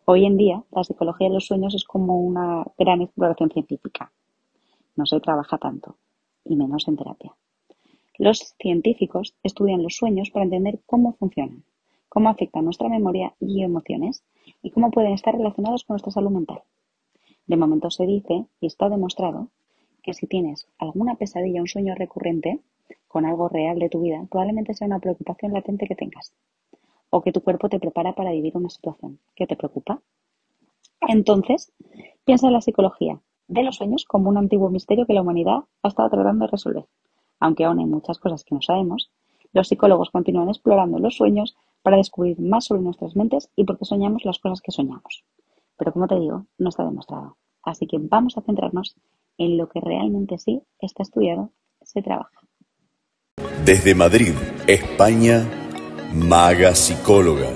Hoy 0.06 0.26
en 0.26 0.36
día, 0.36 0.64
la 0.72 0.82
psicología 0.82 1.28
de 1.28 1.34
los 1.34 1.46
sueños 1.46 1.72
es 1.72 1.84
como 1.84 2.20
una 2.20 2.66
gran 2.76 3.00
exploración 3.00 3.50
científica. 3.50 4.10
No 4.96 5.06
se 5.06 5.20
trabaja 5.20 5.56
tanto, 5.58 5.98
y 6.44 6.56
menos 6.56 6.88
en 6.88 6.96
terapia. 6.96 7.32
Los 8.18 8.56
científicos 8.60 9.36
estudian 9.44 9.84
los 9.84 9.94
sueños 9.94 10.30
para 10.30 10.46
entender 10.46 10.80
cómo 10.86 11.12
funcionan, 11.12 11.62
cómo 12.08 12.28
afectan 12.28 12.64
nuestra 12.64 12.88
memoria 12.88 13.34
y 13.38 13.62
emociones, 13.62 14.24
y 14.64 14.72
cómo 14.72 14.90
pueden 14.90 15.12
estar 15.12 15.36
relacionados 15.36 15.84
con 15.84 15.94
nuestra 15.94 16.10
salud 16.10 16.32
mental. 16.32 16.60
De 17.46 17.56
momento 17.56 17.88
se 17.88 18.04
dice, 18.04 18.46
y 18.60 18.66
está 18.66 18.88
demostrado, 18.88 19.46
que 20.02 20.14
si 20.14 20.26
tienes 20.26 20.66
alguna 20.78 21.14
pesadilla 21.16 21.61
un 21.61 21.69
sueño 21.69 21.95
recurrente 21.95 22.61
con 23.09 23.26
algo 23.26 23.49
real 23.49 23.78
de 23.78 23.88
tu 23.88 24.00
vida, 24.00 24.26
probablemente 24.30 24.75
sea 24.75 24.87
una 24.87 25.00
preocupación 25.00 25.52
latente 25.52 25.87
que 25.87 25.95
tengas 25.95 26.33
o 27.11 27.23
que 27.23 27.33
tu 27.33 27.42
cuerpo 27.42 27.69
te 27.69 27.80
prepara 27.80 28.14
para 28.14 28.30
vivir 28.30 28.57
una 28.57 28.71
situación 28.71 29.19
que 29.35 29.47
te 29.47 29.57
preocupa. 29.57 30.00
Entonces, 31.00 31.73
piensa 32.25 32.47
en 32.47 32.52
la 32.52 32.61
psicología 32.61 33.21
de 33.49 33.62
los 33.64 33.76
sueños 33.76 34.04
como 34.04 34.28
un 34.28 34.38
antiguo 34.38 34.71
misterio 34.71 35.07
que 35.07 35.14
la 35.14 35.23
humanidad 35.23 35.64
ha 35.83 35.88
estado 35.88 36.11
tratando 36.11 36.45
de 36.45 36.50
resolver. 36.52 36.87
Aunque 37.40 37.64
aún 37.64 37.80
hay 37.80 37.87
muchas 37.87 38.19
cosas 38.19 38.45
que 38.45 38.54
no 38.54 38.62
sabemos, 38.62 39.11
los 39.52 39.66
psicólogos 39.66 40.11
continúan 40.11 40.49
explorando 40.49 40.99
los 41.00 41.16
sueños 41.16 41.57
para 41.83 41.97
descubrir 41.97 42.38
más 42.40 42.66
sobre 42.66 42.83
nuestras 42.83 43.16
mentes 43.16 43.50
y 43.57 43.64
por 43.64 43.78
qué 43.78 43.85
soñamos 43.85 44.25
las 44.25 44.38
cosas 44.38 44.61
que 44.61 44.71
soñamos. 44.71 45.25
Pero 45.76 45.92
como 45.92 46.07
te 46.07 46.21
digo, 46.21 46.47
no 46.59 46.69
está 46.69 46.85
demostrado. 46.85 47.37
Así 47.62 47.87
que 47.87 47.99
vamos 47.99 48.37
a 48.37 48.42
centrarnos 48.42 48.97
en 49.38 49.56
lo 49.56 49.68
que 49.68 49.80
realmente 49.80 50.38
sí 50.38 50.62
está 50.80 51.02
estudiado, 51.02 51.52
se 51.82 52.02
trabaja. 52.02 52.40
Desde 53.64 53.94
Madrid, 53.94 54.34
España, 54.66 55.49
Maga 56.14 56.75
Psicóloga. 56.75 57.50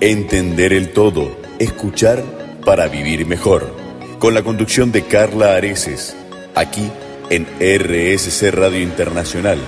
Entender 0.00 0.72
el 0.72 0.92
todo, 0.92 1.30
escuchar 1.58 2.22
para 2.64 2.88
vivir 2.88 3.26
mejor. 3.26 3.70
Con 4.18 4.34
la 4.34 4.42
conducción 4.42 4.92
de 4.92 5.06
Carla 5.06 5.56
Areces, 5.56 6.16
aquí 6.54 6.90
en 7.30 7.44
RSC 7.60 8.50
Radio 8.50 8.80
Internacional. 8.80 9.58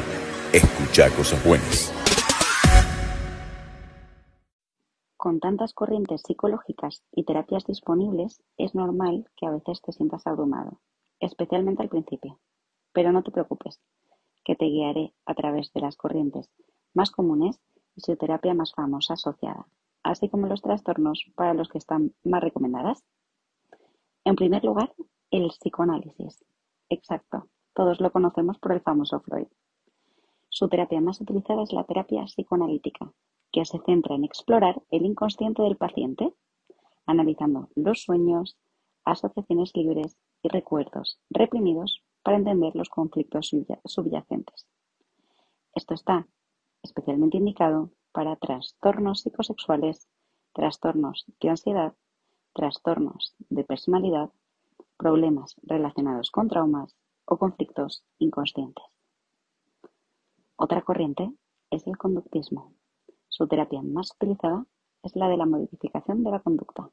Escucha 0.53 1.11
cosas 1.11 1.45
buenas. 1.45 1.93
Con 5.17 5.41
tantas 5.41 5.75
corrientes 5.75 6.23
psicológicas 6.27 7.03
y 7.13 7.25
terapias 7.25 7.67
disponibles, 7.67 8.41
es 8.57 8.75
normal 8.75 9.29
que 9.37 9.47
a 9.47 9.51
veces 9.51 9.83
te 9.83 9.93
sientas 9.93 10.27
abrumado, 10.27 10.81
especialmente 11.21 11.83
al 11.83 11.89
principio. 11.89 12.39
Pero 12.93 13.13
no 13.13 13.23
te 13.23 13.31
preocupes, 13.31 13.81
que 14.45 14.57
te 14.57 14.67
guiaré 14.67 15.15
a 15.27 15.35
través 15.35 15.73
de 15.73 15.81
las 15.81 15.97
corrientes 15.97 16.51
más 16.95 17.11
comunes 17.11 17.61
fisioterapia 17.95 18.55
más 18.55 18.73
famosa 18.73 19.15
asociada, 19.15 19.67
así 20.03 20.29
como 20.29 20.47
los 20.47 20.63
trastornos 20.63 21.27
para 21.35 21.55
los 21.55 21.69
que 21.69 21.79
están 21.79 22.15
más 22.25 22.43
recomendadas. 22.43 23.05
En 24.25 24.37
primer 24.37 24.65
lugar, 24.65 24.95
el 25.31 25.49
psicoanálisis. 25.49 26.45
Exacto, 26.89 27.49
todos 27.75 28.01
lo 28.01 28.11
conocemos 28.13 28.59
por 28.59 28.73
el 28.73 28.81
famoso 28.81 29.21
Freud. 29.21 29.49
Su 30.49 30.69
terapia 30.69 31.01
más 31.01 31.21
utilizada 31.21 31.63
es 31.63 31.73
la 31.73 31.85
terapia 31.85 32.25
psicoanalítica, 32.25 33.13
que 33.53 33.65
se 33.65 33.79
centra 33.81 34.15
en 34.15 34.25
explorar 34.25 34.83
el 34.91 35.05
inconsciente 35.05 35.63
del 35.63 35.77
paciente. 35.77 36.35
analizando 37.07 37.71
los 37.75 38.03
sueños, 38.03 38.59
asociaciones 39.05 39.75
libres 39.75 40.19
y 40.43 40.49
recuerdos 40.49 41.21
reprimidos 41.31 42.03
para 42.23 42.37
entender 42.37 42.75
los 42.75 42.89
conflictos 42.89 43.51
subyacentes. 43.85 44.67
Esto 45.75 45.95
está 45.95 46.27
especialmente 46.83 47.37
indicado 47.37 47.91
para 48.13 48.37
trastornos 48.37 49.21
psicosexuales, 49.21 50.09
trastornos 50.53 51.25
de 51.41 51.49
ansiedad, 51.51 51.95
trastornos 52.53 53.35
de 53.49 53.65
personalidad, 53.65 54.31
problemas 54.97 55.57
relacionados 55.63 56.31
con 56.31 56.49
traumas 56.49 56.97
o 57.25 57.39
conflictos 57.39 58.05
inconscientes. 58.19 58.85
Otra 60.57 60.83
corriente 60.83 61.33
es 61.71 61.87
el 61.87 61.97
conductismo. 61.97 62.75
Su 63.29 63.47
terapia 63.47 63.83
más 63.83 64.13
utilizada 64.13 64.67
es 65.03 65.15
la 65.15 65.29
de 65.29 65.37
la 65.37 65.47
modificación 65.47 66.25
de 66.25 66.31
la 66.31 66.41
conducta. 66.41 66.91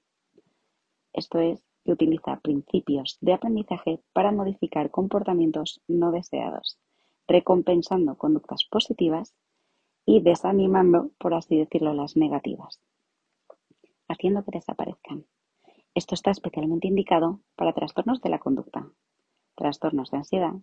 Esto 1.14 1.40
es, 1.40 1.66
que 1.86 1.92
utiliza 1.92 2.40
principios 2.42 3.18
de 3.22 3.34
aprendizaje 3.34 4.02
para 4.12 4.32
modificar 4.32 4.90
comportamientos 4.90 5.82
no 5.88 6.12
deseados, 6.12 6.80
recompensando 7.28 8.18
conductas 8.18 8.66
positivas 8.66 9.36
y 10.06 10.22
desanimando, 10.22 11.12
por 11.20 11.36
así 11.36 11.58
decirlo, 11.58 11.94
las 11.94 12.18
negativas, 12.18 12.82
haciendo 14.08 14.44
que 14.44 14.52
desaparezcan. 14.52 15.26
Esto 15.94 16.16
está 16.16 16.32
especialmente 16.32 16.88
indicado 16.88 17.40
para 17.56 17.74
trastornos 17.74 18.20
de 18.22 18.30
la 18.30 18.40
conducta, 18.40 18.90
trastornos 19.56 20.12
de 20.12 20.18
ansiedad, 20.18 20.54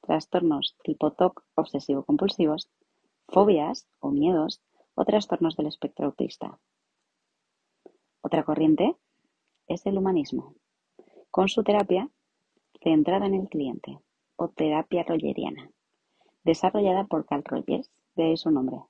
trastornos 0.00 0.76
tipo 0.82 1.12
TOC 1.12 1.44
obsesivo-compulsivos, 1.54 2.70
fobias 3.28 3.86
o 4.00 4.10
miedos 4.10 4.62
o 4.94 5.04
trastornos 5.04 5.56
del 5.56 5.66
espectro 5.66 6.06
autista. 6.06 6.58
Otra 8.22 8.44
corriente 8.44 8.96
es 9.66 9.86
el 9.86 9.98
humanismo, 9.98 10.54
con 11.30 11.48
su 11.48 11.62
terapia 11.62 12.10
centrada 12.82 13.26
en 13.26 13.34
el 13.34 13.48
cliente 13.48 13.98
o 14.36 14.48
terapia 14.48 15.04
rogeriana, 15.04 15.70
desarrollada 16.44 17.04
por 17.04 17.26
Carl 17.26 17.44
Rogers 17.44 17.90
de 18.14 18.24
ahí 18.24 18.36
su 18.36 18.50
nombre, 18.50 18.80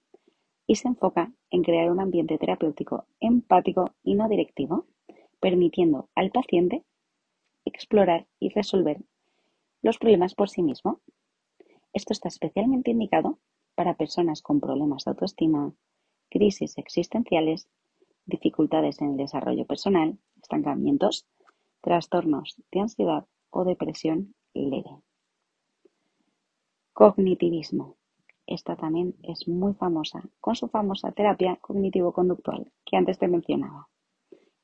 y 0.67 0.77
se 0.77 0.89
enfoca 0.89 1.33
en 1.51 1.63
crear 1.63 1.91
un 1.91 2.01
ambiente 2.01 2.39
terapéutico 2.39 3.07
empático 3.21 3.93
y 4.03 4.15
no 4.15 4.29
directivo, 4.29 4.87
permitiendo 5.41 6.09
al 6.15 6.31
paciente 6.31 6.85
explorar 7.65 8.27
y 8.39 8.49
resolver 8.51 9.03
los 9.83 9.99
problemas 9.99 10.35
por 10.35 10.49
sí 10.49 10.63
mismo. 10.63 11.01
Esto 11.93 12.13
está 12.13 12.29
especialmente 12.29 12.91
indicado 12.91 13.39
para 13.75 13.95
personas 13.95 14.43
con 14.43 14.61
problemas 14.61 15.05
de 15.05 15.11
autoestima, 15.11 15.73
crisis 16.31 16.79
existenciales, 16.79 17.69
dificultades 18.27 19.01
en 19.01 19.13
el 19.13 19.17
desarrollo 19.17 19.67
personal, 19.67 20.19
estancamientos, 20.41 21.27
trastornos 21.81 22.57
de 22.73 22.81
ansiedad 22.81 23.27
o 23.51 23.65
depresión 23.65 24.35
leve. 24.55 25.03
Cognitivismo. 26.93 27.97
Esta 28.47 28.77
también 28.77 29.17
es 29.23 29.49
muy 29.49 29.75
famosa, 29.75 30.23
con 30.41 30.55
su 30.55 30.69
famosa 30.69 31.13
terapia 31.13 31.57
cognitivo-conductual 31.57 32.71
que 32.85 32.97
antes 32.97 33.19
te 33.19 33.29
mencionaba. 33.29 33.89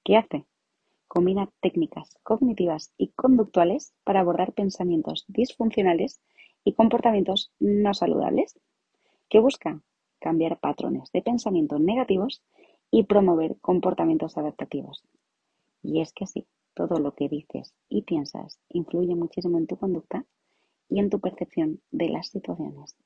¿Qué 0.04 0.16
hace? 0.16 0.44
Combina 1.08 1.50
técnicas 1.60 2.16
cognitivas 2.22 2.92
y 2.96 3.08
conductuales 3.08 3.94
para 4.04 4.20
abordar 4.20 4.52
pensamientos 4.52 5.24
disfuncionales 5.28 6.20
y 6.62 6.74
comportamientos 6.74 7.52
no 7.58 7.94
saludables, 7.94 8.58
que 9.28 9.40
busca 9.40 9.82
cambiar 10.20 10.60
patrones 10.60 11.10
de 11.12 11.22
pensamiento 11.22 11.78
negativos 11.78 12.42
y 12.90 13.04
promover 13.04 13.56
comportamientos 13.60 14.36
adaptativos. 14.36 15.04
Y 15.82 16.00
es 16.00 16.12
que 16.12 16.26
sí, 16.26 16.46
todo 16.74 16.98
lo 16.98 17.14
que 17.14 17.28
dices 17.28 17.74
y 17.88 18.02
piensas 18.02 18.60
influye 18.68 19.14
muchísimo 19.14 19.58
en 19.58 19.66
tu 19.66 19.76
conducta 19.76 20.24
y 20.88 20.98
en 20.98 21.10
tu 21.10 21.20
percepción 21.20 21.80
de 21.90 22.08
las 22.08 22.28
situaciones. 22.28 22.96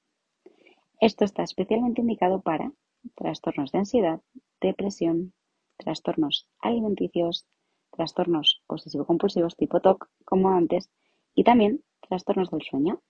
Esto 1.00 1.24
está 1.24 1.42
especialmente 1.42 2.00
indicado 2.00 2.40
para 2.40 2.72
trastornos 3.14 3.72
de 3.72 3.78
ansiedad, 3.78 4.20
depresión, 4.60 5.34
trastornos 5.76 6.48
alimenticios, 6.60 7.46
trastornos 7.90 8.62
obsesivo-compulsivos 8.66 9.56
tipo 9.56 9.80
TOC, 9.80 10.08
como 10.24 10.50
antes, 10.50 10.90
y 11.34 11.44
también 11.44 11.82
trastornos 12.00 12.50
del 12.50 12.62
sueño. 12.62 13.02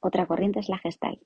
Otra 0.00 0.26
corriente 0.26 0.60
es 0.60 0.68
la 0.68 0.78
Gestalt. 0.78 1.22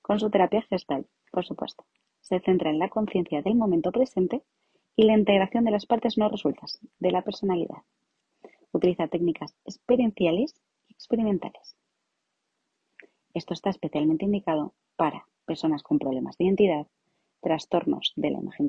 Con 0.00 0.18
su 0.18 0.30
terapia 0.30 0.62
Gestalt, 0.62 1.06
por 1.30 1.44
supuesto, 1.44 1.84
se 2.32 2.40
centra 2.40 2.70
en 2.70 2.78
la 2.78 2.88
conciencia 2.88 3.42
del 3.42 3.56
momento 3.56 3.92
presente 3.92 4.42
y 4.96 5.02
la 5.02 5.18
integración 5.18 5.66
de 5.66 5.70
las 5.70 5.84
partes 5.84 6.16
no 6.16 6.30
resueltas 6.30 6.78
de 6.98 7.10
la 7.10 7.20
personalidad. 7.20 7.82
Utiliza 8.72 9.06
técnicas 9.06 9.54
experienciales 9.66 10.54
y 10.88 10.94
experimentales. 10.94 11.76
Esto 13.34 13.52
está 13.52 13.68
especialmente 13.68 14.24
indicado 14.24 14.72
para 14.96 15.26
personas 15.44 15.82
con 15.82 15.98
problemas 15.98 16.38
de 16.38 16.46
identidad, 16.46 16.86
trastornos 17.42 18.14
de 18.16 18.30
la 18.30 18.38
imagen 18.38 18.66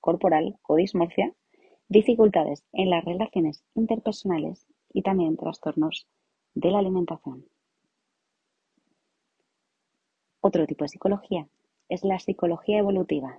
corporal 0.00 0.58
o 0.66 0.74
dismorfia, 0.74 1.32
dificultades 1.86 2.64
en 2.72 2.90
las 2.90 3.04
relaciones 3.04 3.62
interpersonales 3.76 4.66
y 4.92 5.02
también 5.02 5.36
trastornos 5.36 6.08
de 6.54 6.72
la 6.72 6.80
alimentación. 6.80 7.46
Otro 10.40 10.66
tipo 10.66 10.82
de 10.82 10.88
psicología 10.88 11.46
es 11.94 12.02
la 12.02 12.18
psicología 12.18 12.78
evolutiva, 12.78 13.38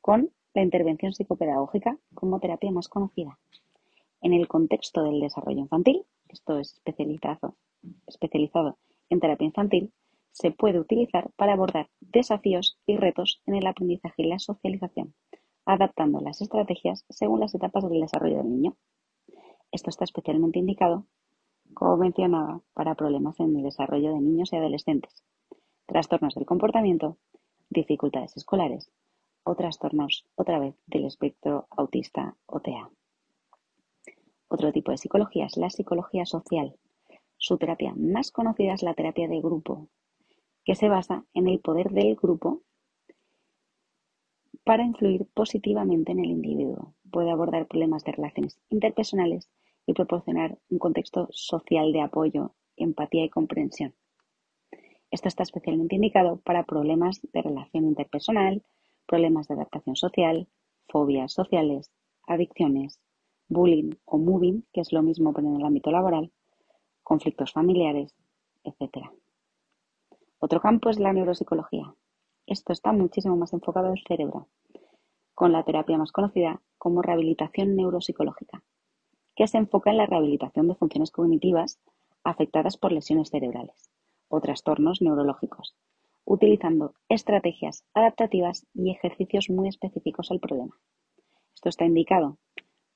con 0.00 0.30
la 0.54 0.62
intervención 0.62 1.12
psicopedagógica 1.12 1.98
como 2.14 2.40
terapia 2.40 2.70
más 2.70 2.88
conocida. 2.88 3.38
En 4.22 4.32
el 4.32 4.48
contexto 4.48 5.02
del 5.02 5.20
desarrollo 5.20 5.60
infantil, 5.60 6.06
esto 6.28 6.58
es 6.58 6.72
especializado, 6.72 7.56
especializado 8.06 8.78
en 9.10 9.20
terapia 9.20 9.44
infantil 9.44 9.92
se 10.30 10.50
puede 10.50 10.80
utilizar 10.80 11.30
para 11.36 11.52
abordar 11.52 11.90
desafíos 12.00 12.78
y 12.86 12.96
retos 12.96 13.42
en 13.44 13.56
el 13.56 13.66
aprendizaje 13.66 14.22
y 14.22 14.28
la 14.28 14.38
socialización, 14.38 15.14
adaptando 15.66 16.20
las 16.20 16.40
estrategias 16.40 17.04
según 17.10 17.40
las 17.40 17.54
etapas 17.54 17.88
del 17.88 18.00
desarrollo 18.00 18.38
del 18.38 18.50
niño. 18.50 18.76
Esto 19.72 19.90
está 19.90 20.04
especialmente 20.04 20.58
indicado, 20.58 21.06
como 21.74 21.98
mencionaba, 21.98 22.62
para 22.72 22.94
problemas 22.94 23.38
en 23.40 23.56
el 23.56 23.62
desarrollo 23.62 24.12
de 24.14 24.20
niños 24.20 24.52
y 24.52 24.56
adolescentes, 24.56 25.22
trastornos 25.86 26.34
del 26.34 26.46
comportamiento, 26.46 27.18
dificultades 27.70 28.36
escolares 28.36 28.90
o 29.44 29.54
trastornos, 29.54 30.26
otra 30.34 30.58
vez, 30.58 30.74
del 30.86 31.06
espectro 31.06 31.66
autista 31.70 32.36
o 32.46 32.60
TEA. 32.60 32.90
Otro 34.48 34.72
tipo 34.72 34.90
de 34.90 34.98
psicología 34.98 35.46
es 35.46 35.56
la 35.56 35.70
psicología 35.70 36.26
social, 36.26 36.76
su 37.40 37.56
terapia 37.56 37.94
más 37.96 38.32
conocida 38.32 38.74
es 38.74 38.82
la 38.82 38.94
terapia 38.94 39.28
de 39.28 39.40
grupo, 39.40 39.88
que 40.64 40.74
se 40.74 40.88
basa 40.88 41.24
en 41.34 41.46
el 41.46 41.60
poder 41.60 41.90
del 41.90 42.16
grupo 42.16 42.62
para 44.64 44.84
influir 44.84 45.24
positivamente 45.32 46.10
en 46.12 46.18
el 46.18 46.30
individuo. 46.30 46.94
Puede 47.10 47.30
abordar 47.30 47.68
problemas 47.68 48.02
de 48.04 48.12
relaciones 48.12 48.60
interpersonales 48.70 49.48
y 49.86 49.92
proporcionar 49.92 50.58
un 50.68 50.78
contexto 50.78 51.28
social 51.30 51.92
de 51.92 52.00
apoyo, 52.00 52.54
empatía 52.76 53.24
y 53.24 53.30
comprensión. 53.30 53.94
Esto 55.10 55.28
está 55.28 55.42
especialmente 55.42 55.94
indicado 55.94 56.36
para 56.40 56.64
problemas 56.64 57.20
de 57.32 57.40
relación 57.40 57.84
interpersonal, 57.84 58.62
problemas 59.06 59.48
de 59.48 59.54
adaptación 59.54 59.96
social, 59.96 60.48
fobias 60.86 61.32
sociales, 61.32 61.90
adicciones, 62.26 63.00
bullying 63.48 63.94
o 64.04 64.18
moving, 64.18 64.66
que 64.70 64.82
es 64.82 64.92
lo 64.92 65.02
mismo 65.02 65.32
pero 65.32 65.48
en 65.48 65.56
el 65.56 65.64
ámbito 65.64 65.90
laboral, 65.90 66.30
conflictos 67.02 67.52
familiares, 67.52 68.14
etc. 68.64 69.08
Otro 70.40 70.60
campo 70.60 70.90
es 70.90 70.98
la 70.98 71.14
neuropsicología. 71.14 71.94
Esto 72.46 72.74
está 72.74 72.92
muchísimo 72.92 73.34
más 73.34 73.54
enfocado 73.54 73.88
al 73.88 74.02
cerebro, 74.06 74.48
con 75.34 75.52
la 75.52 75.62
terapia 75.62 75.96
más 75.96 76.12
conocida 76.12 76.60
como 76.76 77.00
rehabilitación 77.00 77.76
neuropsicológica, 77.76 78.62
que 79.34 79.48
se 79.48 79.56
enfoca 79.56 79.90
en 79.90 79.96
la 79.96 80.06
rehabilitación 80.06 80.68
de 80.68 80.74
funciones 80.74 81.10
cognitivas 81.10 81.80
afectadas 82.24 82.76
por 82.76 82.92
lesiones 82.92 83.30
cerebrales 83.30 83.87
o 84.28 84.40
trastornos 84.40 85.00
neurológicos, 85.02 85.74
utilizando 86.24 86.94
estrategias 87.08 87.84
adaptativas 87.94 88.66
y 88.74 88.90
ejercicios 88.90 89.50
muy 89.50 89.68
específicos 89.68 90.30
al 90.30 90.40
problema. 90.40 90.78
Esto 91.54 91.68
está 91.68 91.84
indicado 91.84 92.38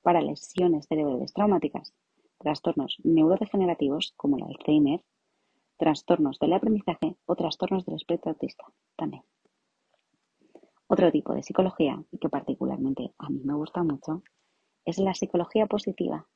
para 0.01 0.21
lesiones 0.21 0.85
cerebrales 0.87 1.33
traumáticas, 1.33 1.93
trastornos 2.37 2.97
neurodegenerativos 3.03 4.13
como 4.17 4.37
el 4.37 4.43
Alzheimer, 4.43 5.03
trastornos 5.77 6.39
del 6.39 6.53
aprendizaje 6.53 7.15
o 7.25 7.35
trastornos 7.35 7.85
del 7.85 7.95
espectro 7.95 8.31
autista 8.31 8.65
también. 8.95 9.23
Otro 10.87 11.11
tipo 11.11 11.33
de 11.33 11.41
psicología, 11.41 12.03
que 12.21 12.29
particularmente 12.29 13.13
a 13.17 13.29
mí 13.29 13.41
me 13.43 13.55
gusta 13.55 13.81
mucho, 13.83 14.21
es 14.85 14.99
la 14.99 15.13
psicología 15.13 15.65
positiva, 15.65 16.27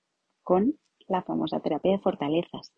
con 0.41 0.79
la 1.07 1.21
famosa 1.21 1.60
terapia 1.60 1.91
de 1.91 1.99
fortalezas. 1.99 2.73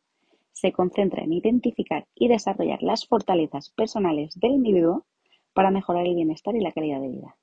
Se 0.61 0.73
concentra 0.73 1.23
en 1.23 1.31
identificar 1.31 2.05
y 2.15 2.27
desarrollar 2.27 2.83
las 2.83 3.07
fortalezas 3.07 3.69
personales 3.69 4.37
del 4.37 4.51
individuo 4.51 5.05
para 5.53 5.71
mejorar 5.71 6.05
el 6.05 6.15
bienestar 6.15 6.53
y 6.53 6.59
la 6.59 6.73
calidad 6.73 6.99
de 6.99 7.07
vida. 7.07 7.37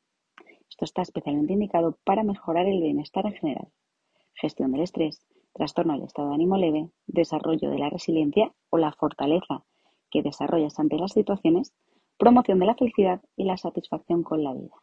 Esto 0.69 0.85
está 0.85 1.01
especialmente 1.01 1.55
indicado 1.55 1.97
para 2.05 2.25
mejorar 2.25 2.67
el 2.67 2.83
bienestar 2.83 3.25
en 3.25 3.33
general, 3.33 3.69
gestión 4.35 4.71
del 4.71 4.83
estrés, 4.83 5.27
trastorno 5.55 5.95
del 5.95 6.03
estado 6.03 6.29
de 6.29 6.35
ánimo 6.35 6.59
leve, 6.59 6.91
desarrollo 7.07 7.71
de 7.71 7.79
la 7.79 7.89
resiliencia 7.89 8.53
o 8.69 8.77
la 8.77 8.93
fortaleza 8.93 9.65
que 10.11 10.23
desarrollas 10.23 10.79
ante 10.79 10.99
las 10.99 11.13
situaciones, 11.13 11.73
promoción 12.19 12.59
de 12.59 12.67
la 12.67 12.75
felicidad 12.75 13.23
y 13.35 13.45
la 13.45 13.57
satisfacción 13.57 14.25
con 14.25 14.45
la 14.45 14.53
vida. 14.53 14.75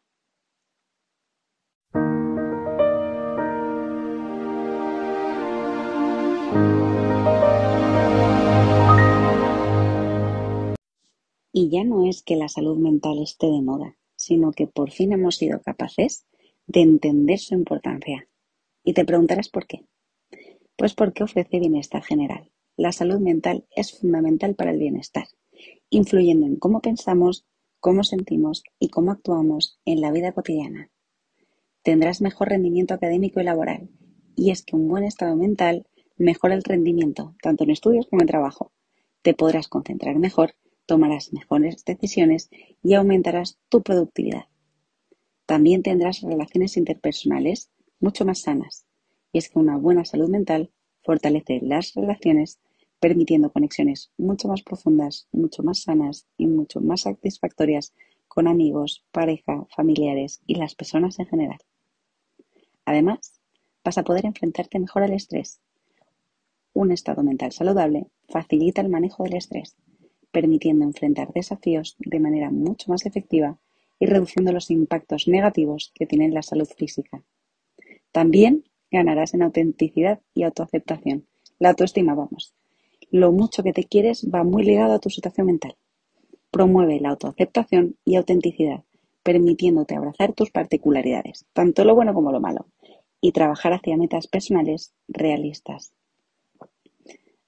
Es 12.14 12.22
que 12.22 12.36
la 12.36 12.48
salud 12.48 12.78
mental 12.78 13.20
esté 13.24 13.48
de 13.48 13.62
moda, 13.62 13.98
sino 14.16 14.52
que 14.52 14.68
por 14.68 14.92
fin 14.92 15.14
hemos 15.14 15.38
sido 15.38 15.60
capaces 15.62 16.28
de 16.68 16.82
entender 16.82 17.40
su 17.40 17.56
importancia. 17.56 18.30
Y 18.84 18.94
te 18.94 19.04
preguntarás 19.04 19.50
por 19.50 19.66
qué. 19.66 19.88
Pues 20.76 20.94
porque 20.94 21.24
ofrece 21.24 21.60
bienestar 21.60 22.04
general. 22.04 22.52
La 22.78 22.92
salud 22.92 23.20
mental 23.20 23.66
es 23.76 24.00
fundamental 24.00 24.54
para 24.54 24.72
el 24.72 24.78
bienestar, 24.78 25.28
influyendo 25.90 26.46
en 26.46 26.58
cómo 26.58 26.82
pensamos, 26.82 27.48
cómo 27.80 28.04
sentimos 28.04 28.64
y 28.78 28.90
cómo 28.90 29.12
actuamos 29.12 29.80
en 29.84 30.00
la 30.00 30.12
vida 30.12 30.34
cotidiana. 30.34 30.92
Tendrás 31.82 32.22
mejor 32.22 32.50
rendimiento 32.50 32.94
académico 32.94 33.42
y 33.42 33.44
laboral, 33.44 33.90
y 34.36 34.52
es 34.52 34.64
que 34.64 34.76
un 34.76 34.88
buen 34.88 35.04
estado 35.04 35.36
mental 35.36 35.88
mejora 36.16 36.54
el 36.54 36.64
rendimiento, 36.64 37.36
tanto 37.42 37.64
en 37.64 37.72
estudios 37.72 38.06
como 38.06 38.22
en 38.22 38.28
trabajo. 38.28 38.72
Te 39.24 39.34
podrás 39.34 39.68
concentrar 39.68 40.18
mejor 40.20 40.56
tomarás 40.86 41.34
mejores 41.34 41.86
decisiones 41.86 42.50
y 42.82 42.94
aumentarás 42.94 43.58
tu 43.70 43.82
productividad. 43.82 44.46
También 45.46 45.84
tendrás 45.84 46.22
relaciones 46.22 46.78
interpersonales 46.78 47.70
mucho 48.00 48.26
más 48.26 48.42
sanas, 48.42 48.86
y 49.32 49.38
es 49.38 49.50
que 49.50 49.60
una 49.60 49.78
buena 49.78 50.06
salud 50.06 50.30
mental 50.30 50.72
fortalece 51.04 51.60
las 51.62 51.94
relaciones, 51.94 52.60
permitiendo 53.00 53.52
conexiones 53.52 54.12
mucho 54.18 54.48
más 54.48 54.62
profundas, 54.62 55.28
mucho 55.32 55.64
más 55.64 55.82
sanas 55.82 56.28
y 56.38 56.48
mucho 56.48 56.80
más 56.80 57.02
satisfactorias 57.02 57.94
con 58.28 58.48
amigos, 58.48 59.06
pareja, 59.12 59.66
familiares 59.76 60.42
y 60.48 60.56
las 60.56 60.76
personas 60.76 61.20
en 61.20 61.28
general. 61.28 61.60
Además, 62.86 63.40
vas 63.84 63.98
a 63.98 64.04
poder 64.04 64.26
enfrentarte 64.26 64.80
mejor 64.80 65.04
al 65.04 65.14
estrés. 65.14 65.60
Un 66.74 66.92
estado 66.92 67.22
mental 67.24 67.52
saludable 67.52 68.08
facilita 68.28 68.82
el 68.82 68.90
manejo 68.90 69.24
del 69.24 69.36
estrés, 69.36 69.76
permitiendo 70.34 70.84
enfrentar 70.84 71.32
desafíos 71.32 71.96
de 72.00 72.20
manera 72.20 72.50
mucho 72.50 72.92
más 72.92 73.06
efectiva 73.06 73.60
y 74.00 74.08
reduciendo 74.08 74.52
los 74.52 74.72
impactos 74.72 75.28
negativos 75.28 75.92
que 75.94 76.08
tiene 76.08 76.28
la 76.30 76.42
salud 76.42 76.68
física. 76.68 77.24
También 78.12 78.66
ganarás 78.92 79.34
en 79.36 79.44
autenticidad 79.44 80.20
y 80.34 80.44
autoaceptación. 80.44 81.28
La 81.60 81.70
autoestima, 81.70 82.16
vamos. 82.16 82.54
Lo 83.12 83.32
mucho 83.32 83.62
que 83.62 83.74
te 83.74 83.84
quieres 83.84 84.28
va 84.34 84.44
muy 84.44 84.64
ligado 84.64 84.94
a 84.94 85.00
tu 85.00 85.10
situación 85.12 85.48
mental. 85.48 85.76
Promueve 86.50 87.00
la 87.00 87.12
autoaceptación 87.12 87.96
y 88.04 88.16
autenticidad, 88.16 88.84
permitiéndote 89.22 89.96
abrazar 89.96 90.34
tus 90.34 90.50
particularidades, 90.50 91.46
tanto 91.54 91.86
lo 91.86 91.94
bueno 91.94 92.14
como 92.16 92.32
lo 92.32 92.42
malo, 92.42 92.66
y 93.22 93.32
trabajar 93.34 93.74
hacia 93.74 93.98
metas 93.98 94.28
personales 94.28 94.94
realistas. 95.08 95.94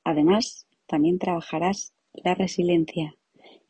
Además, 0.04 0.68
también 0.86 1.18
trabajarás 1.18 1.95
la 2.24 2.36
resiliencia, 2.36 3.16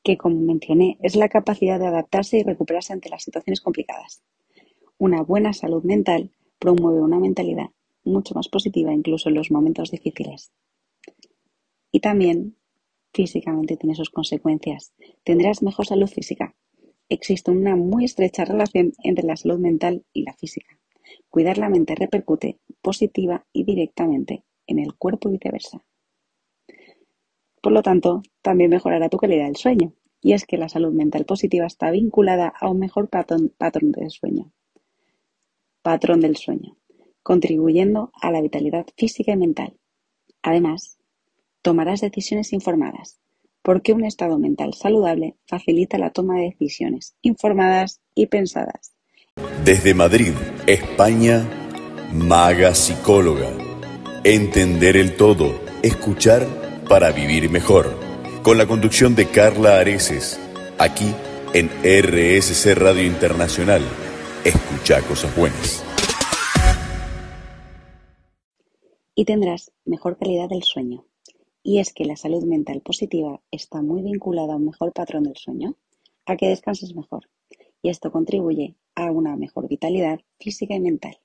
que 0.03 0.17
como 0.17 0.39
mencioné 0.39 0.97
es 1.01 1.15
la 1.15 1.29
capacidad 1.29 1.79
de 1.79 1.87
adaptarse 1.87 2.37
y 2.37 2.43
recuperarse 2.43 2.93
ante 2.93 3.09
las 3.09 3.23
situaciones 3.23 3.61
complicadas. 3.61 4.23
Una 4.97 5.21
buena 5.21 5.53
salud 5.53 5.83
mental 5.83 6.31
promueve 6.59 7.01
una 7.01 7.19
mentalidad 7.19 7.69
mucho 8.05 8.35
más 8.35 8.47
positiva 8.47 8.93
incluso 8.93 9.29
en 9.29 9.35
los 9.35 9.51
momentos 9.51 9.91
difíciles. 9.91 10.51
Y 11.91 11.99
también 11.99 12.55
físicamente 13.13 13.77
tiene 13.77 13.95
sus 13.95 14.09
consecuencias. 14.09 14.93
Tendrás 15.23 15.63
mejor 15.63 15.85
salud 15.85 16.07
física. 16.07 16.55
Existe 17.09 17.51
una 17.51 17.75
muy 17.75 18.05
estrecha 18.05 18.45
relación 18.45 18.93
entre 19.03 19.25
la 19.25 19.35
salud 19.35 19.59
mental 19.59 20.05
y 20.13 20.23
la 20.23 20.33
física. 20.33 20.79
Cuidar 21.29 21.57
la 21.57 21.69
mente 21.69 21.95
repercute 21.95 22.59
positiva 22.81 23.45
y 23.53 23.63
directamente 23.63 24.43
en 24.67 24.79
el 24.79 24.95
cuerpo 24.95 25.29
y 25.29 25.33
viceversa. 25.33 25.83
Por 27.65 27.73
lo 27.73 27.81
tanto, 27.81 28.21
también 28.43 28.69
mejorará 28.69 29.09
tu 29.09 29.17
calidad 29.17 29.45
del 29.45 29.55
sueño. 29.55 29.91
Y 30.21 30.33
es 30.33 30.45
que 30.45 30.55
la 30.55 30.69
salud 30.69 30.93
mental 30.93 31.25
positiva 31.25 31.65
está 31.65 31.89
vinculada 31.89 32.53
a 32.61 32.69
un 32.69 32.77
mejor 32.77 33.09
patrón, 33.09 33.53
patrón 33.57 33.91
del 33.91 34.11
sueño. 34.11 34.51
Patrón 35.81 36.19
del 36.19 36.35
sueño, 36.35 36.77
contribuyendo 37.23 38.11
a 38.21 38.29
la 38.29 38.41
vitalidad 38.41 38.85
física 38.95 39.31
y 39.31 39.37
mental. 39.37 39.79
Además, 40.43 40.99
tomarás 41.63 42.01
decisiones 42.01 42.53
informadas, 42.53 43.19
porque 43.63 43.93
un 43.93 44.05
estado 44.05 44.37
mental 44.37 44.75
saludable 44.75 45.35
facilita 45.47 45.97
la 45.97 46.11
toma 46.11 46.35
de 46.35 46.51
decisiones 46.51 47.15
informadas 47.23 47.99
y 48.13 48.27
pensadas. 48.27 48.93
Desde 49.63 49.95
Madrid, 49.95 50.33
España, 50.67 51.49
Maga 52.13 52.75
Psicóloga. 52.75 53.49
Entender 54.23 54.97
el 54.97 55.17
todo, 55.17 55.59
escuchar 55.81 56.64
para 56.87 57.11
vivir 57.11 57.49
mejor, 57.49 57.97
con 58.43 58.57
la 58.57 58.67
conducción 58.67 59.15
de 59.15 59.27
Carla 59.29 59.79
Areces, 59.79 60.39
aquí 60.77 61.13
en 61.53 61.67
RSC 61.83 62.75
Radio 62.75 63.03
Internacional. 63.03 63.81
Escucha 64.43 65.01
cosas 65.01 65.35
buenas. 65.35 65.83
Y 69.15 69.25
tendrás 69.25 69.71
mejor 69.85 70.17
calidad 70.17 70.49
del 70.49 70.63
sueño. 70.63 71.05
Y 71.63 71.79
es 71.79 71.93
que 71.93 72.05
la 72.05 72.15
salud 72.15 72.43
mental 72.43 72.81
positiva 72.81 73.41
está 73.49 73.81
muy 73.81 74.03
vinculada 74.03 74.53
a 74.53 74.57
un 74.57 74.65
mejor 74.65 74.93
patrón 74.93 75.23
del 75.23 75.37
sueño, 75.37 75.75
a 76.25 76.35
que 76.35 76.49
descanses 76.49 76.95
mejor. 76.95 77.29
Y 77.81 77.89
esto 77.89 78.11
contribuye 78.11 78.75
a 78.93 79.11
una 79.11 79.35
mejor 79.35 79.67
vitalidad 79.67 80.19
física 80.39 80.75
y 80.75 80.79
mental. 80.79 81.17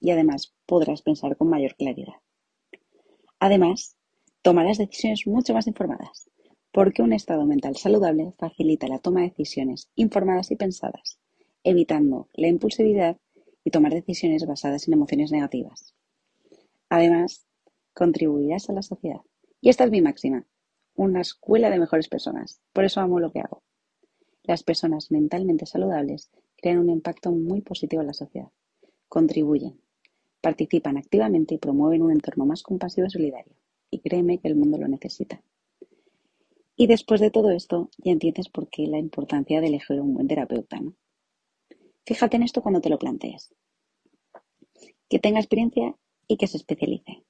Y 0.00 0.10
además 0.10 0.54
podrás 0.64 1.02
pensar 1.02 1.36
con 1.36 1.48
mayor 1.48 1.74
claridad. 1.76 2.14
Además, 3.38 3.96
tomarás 4.44 4.76
decisiones 4.76 5.26
mucho 5.26 5.54
más 5.54 5.66
informadas, 5.66 6.28
porque 6.70 7.00
un 7.00 7.14
estado 7.14 7.46
mental 7.46 7.76
saludable 7.76 8.34
facilita 8.36 8.86
la 8.88 8.98
toma 8.98 9.22
de 9.22 9.30
decisiones 9.30 9.88
informadas 9.94 10.50
y 10.50 10.56
pensadas, 10.56 11.18
evitando 11.62 12.28
la 12.34 12.48
impulsividad 12.48 13.16
y 13.64 13.70
tomar 13.70 13.94
decisiones 13.94 14.44
basadas 14.44 14.86
en 14.86 14.92
emociones 14.92 15.32
negativas. 15.32 15.94
Además, 16.90 17.46
contribuirás 17.94 18.68
a 18.68 18.74
la 18.74 18.82
sociedad. 18.82 19.22
Y 19.62 19.70
esta 19.70 19.84
es 19.84 19.90
mi 19.90 20.02
máxima, 20.02 20.46
una 20.94 21.22
escuela 21.22 21.70
de 21.70 21.78
mejores 21.78 22.08
personas. 22.08 22.60
Por 22.74 22.84
eso 22.84 23.00
amo 23.00 23.20
lo 23.20 23.32
que 23.32 23.40
hago. 23.40 23.62
Las 24.42 24.62
personas 24.62 25.10
mentalmente 25.10 25.64
saludables 25.64 26.30
crean 26.58 26.80
un 26.80 26.90
impacto 26.90 27.32
muy 27.32 27.62
positivo 27.62 28.02
en 28.02 28.08
la 28.08 28.12
sociedad. 28.12 28.50
Contribuyen, 29.08 29.80
participan 30.42 30.98
activamente 30.98 31.54
y 31.54 31.58
promueven 31.58 32.02
un 32.02 32.12
entorno 32.12 32.44
más 32.44 32.62
compasivo 32.62 33.06
y 33.06 33.10
solidario 33.10 33.56
y 33.94 34.00
créeme 34.00 34.38
que 34.38 34.48
el 34.48 34.56
mundo 34.56 34.76
lo 34.76 34.88
necesita. 34.88 35.40
Y 36.74 36.88
después 36.88 37.20
de 37.20 37.30
todo 37.30 37.52
esto, 37.52 37.90
ya 37.98 38.10
entiendes 38.10 38.48
por 38.48 38.68
qué 38.68 38.88
la 38.88 38.98
importancia 38.98 39.60
de 39.60 39.68
elegir 39.68 40.00
un 40.00 40.14
buen 40.14 40.26
terapeuta, 40.26 40.80
¿no? 40.80 40.94
Fíjate 42.04 42.36
en 42.36 42.42
esto 42.42 42.60
cuando 42.60 42.80
te 42.80 42.90
lo 42.90 42.98
plantees. 42.98 43.54
Que 45.08 45.20
tenga 45.20 45.38
experiencia 45.38 45.94
y 46.26 46.36
que 46.36 46.48
se 46.48 46.56
especialice. 46.56 47.22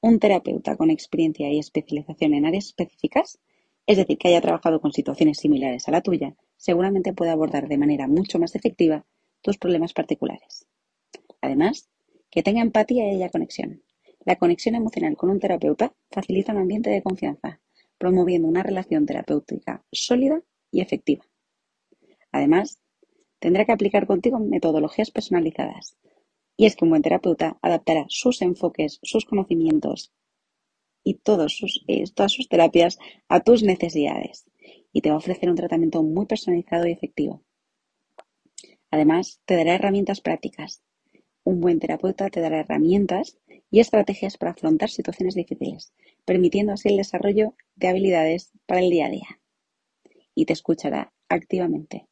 Un 0.00 0.20
terapeuta 0.20 0.76
con 0.76 0.90
experiencia 0.90 1.52
y 1.52 1.58
especialización 1.58 2.34
en 2.34 2.46
áreas 2.46 2.66
específicas, 2.66 3.40
es 3.86 3.96
decir, 3.96 4.16
que 4.16 4.28
haya 4.28 4.40
trabajado 4.40 4.80
con 4.80 4.92
situaciones 4.92 5.38
similares 5.38 5.88
a 5.88 5.90
la 5.90 6.02
tuya, 6.02 6.36
seguramente 6.56 7.12
puede 7.12 7.32
abordar 7.32 7.66
de 7.66 7.78
manera 7.78 8.06
mucho 8.06 8.38
más 8.38 8.54
efectiva 8.54 9.04
tus 9.40 9.58
problemas 9.58 9.92
particulares. 9.92 10.66
Además, 11.40 11.88
que 12.30 12.44
tenga 12.44 12.62
empatía 12.62 13.08
y 13.08 13.16
haya 13.16 13.28
conexión. 13.28 13.82
La 14.24 14.36
conexión 14.36 14.74
emocional 14.74 15.16
con 15.16 15.30
un 15.30 15.40
terapeuta 15.40 15.92
facilita 16.10 16.52
un 16.52 16.58
ambiente 16.58 16.90
de 16.90 17.02
confianza, 17.02 17.60
promoviendo 17.98 18.48
una 18.48 18.62
relación 18.62 19.04
terapéutica 19.04 19.84
sólida 19.90 20.42
y 20.70 20.80
efectiva. 20.80 21.24
Además, 22.30 22.78
tendrá 23.40 23.64
que 23.64 23.72
aplicar 23.72 24.06
contigo 24.06 24.38
metodologías 24.38 25.10
personalizadas. 25.10 25.96
Y 26.56 26.66
es 26.66 26.76
que 26.76 26.84
un 26.84 26.90
buen 26.90 27.02
terapeuta 27.02 27.58
adaptará 27.62 28.04
sus 28.08 28.42
enfoques, 28.42 29.00
sus 29.02 29.24
conocimientos 29.24 30.12
y 31.02 31.14
todos 31.14 31.56
sus, 31.56 31.84
eh, 31.88 32.04
todas 32.14 32.30
sus 32.30 32.48
terapias 32.48 32.98
a 33.28 33.40
tus 33.40 33.64
necesidades 33.64 34.44
y 34.92 35.00
te 35.00 35.08
va 35.08 35.16
a 35.16 35.18
ofrecer 35.18 35.50
un 35.50 35.56
tratamiento 35.56 36.02
muy 36.02 36.26
personalizado 36.26 36.86
y 36.86 36.92
efectivo. 36.92 37.42
Además, 38.90 39.40
te 39.46 39.56
dará 39.56 39.74
herramientas 39.74 40.20
prácticas. 40.20 40.82
Un 41.44 41.60
buen 41.60 41.80
terapeuta 41.80 42.30
te 42.30 42.40
dará 42.40 42.60
herramientas 42.60 43.38
y 43.72 43.80
estrategias 43.80 44.36
para 44.36 44.52
afrontar 44.52 44.90
situaciones 44.90 45.34
difíciles, 45.34 45.94
permitiendo 46.26 46.74
así 46.74 46.90
el 46.90 46.98
desarrollo 46.98 47.54
de 47.74 47.88
habilidades 47.88 48.52
para 48.66 48.82
el 48.82 48.90
día 48.90 49.06
a 49.06 49.10
día. 49.10 49.40
Y 50.34 50.44
te 50.44 50.52
escuchará 50.52 51.12
activamente. 51.28 52.06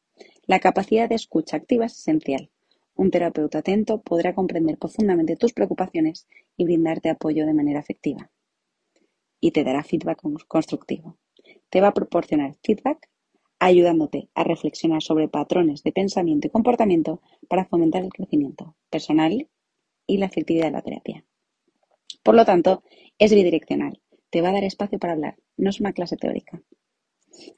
La 0.47 0.59
capacidad 0.59 1.07
de 1.07 1.15
escucha 1.15 1.57
activa 1.57 1.85
es 1.85 1.99
esencial. 1.99 2.49
Un 2.95 3.11
terapeuta 3.11 3.59
atento 3.59 4.01
podrá 4.01 4.33
comprender 4.33 4.79
profundamente 4.79 5.35
tus 5.35 5.53
preocupaciones 5.53 6.27
y 6.57 6.65
brindarte 6.65 7.09
apoyo 7.11 7.45
de 7.45 7.53
manera 7.53 7.79
efectiva. 7.79 8.31
Y 9.39 9.51
te 9.51 9.63
dará 9.63 9.83
feedback 9.83 10.19
constructivo. 10.47 11.17
Te 11.69 11.79
va 11.79 11.89
a 11.89 11.93
proporcionar 11.93 12.55
feedback 12.63 13.07
ayudándote 13.59 14.29
a 14.33 14.43
reflexionar 14.43 15.03
sobre 15.03 15.27
patrones 15.27 15.83
de 15.83 15.91
pensamiento 15.91 16.47
y 16.47 16.49
comportamiento 16.49 17.21
para 17.47 17.65
fomentar 17.65 18.03
el 18.03 18.11
crecimiento 18.11 18.75
personal 18.89 19.47
y 20.07 20.17
la 20.17 20.25
efectividad 20.25 20.65
de 20.65 20.71
la 20.71 20.81
terapia. 20.81 21.23
Por 22.23 22.35
lo 22.35 22.45
tanto, 22.45 22.83
es 23.17 23.33
bidireccional. 23.33 24.01
Te 24.29 24.41
va 24.41 24.49
a 24.49 24.53
dar 24.53 24.63
espacio 24.63 24.99
para 24.99 25.13
hablar. 25.13 25.37
No 25.57 25.69
es 25.69 25.79
una 25.79 25.93
clase 25.93 26.17
teórica. 26.17 26.61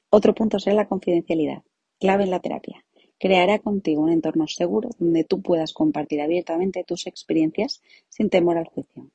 Otro 0.09 0.35
punto 0.35 0.59
será 0.59 0.75
la 0.75 0.87
confidencialidad, 0.87 1.63
clave 1.99 2.23
en 2.23 2.31
la 2.31 2.39
terapia. 2.39 2.85
Creará 3.17 3.59
contigo 3.59 4.01
un 4.01 4.11
entorno 4.11 4.47
seguro 4.47 4.89
donde 4.99 5.23
tú 5.23 5.41
puedas 5.41 5.73
compartir 5.73 6.21
abiertamente 6.21 6.83
tus 6.83 7.07
experiencias 7.07 7.81
sin 8.09 8.29
temor 8.29 8.57
al 8.57 8.65
juicio. 8.65 9.09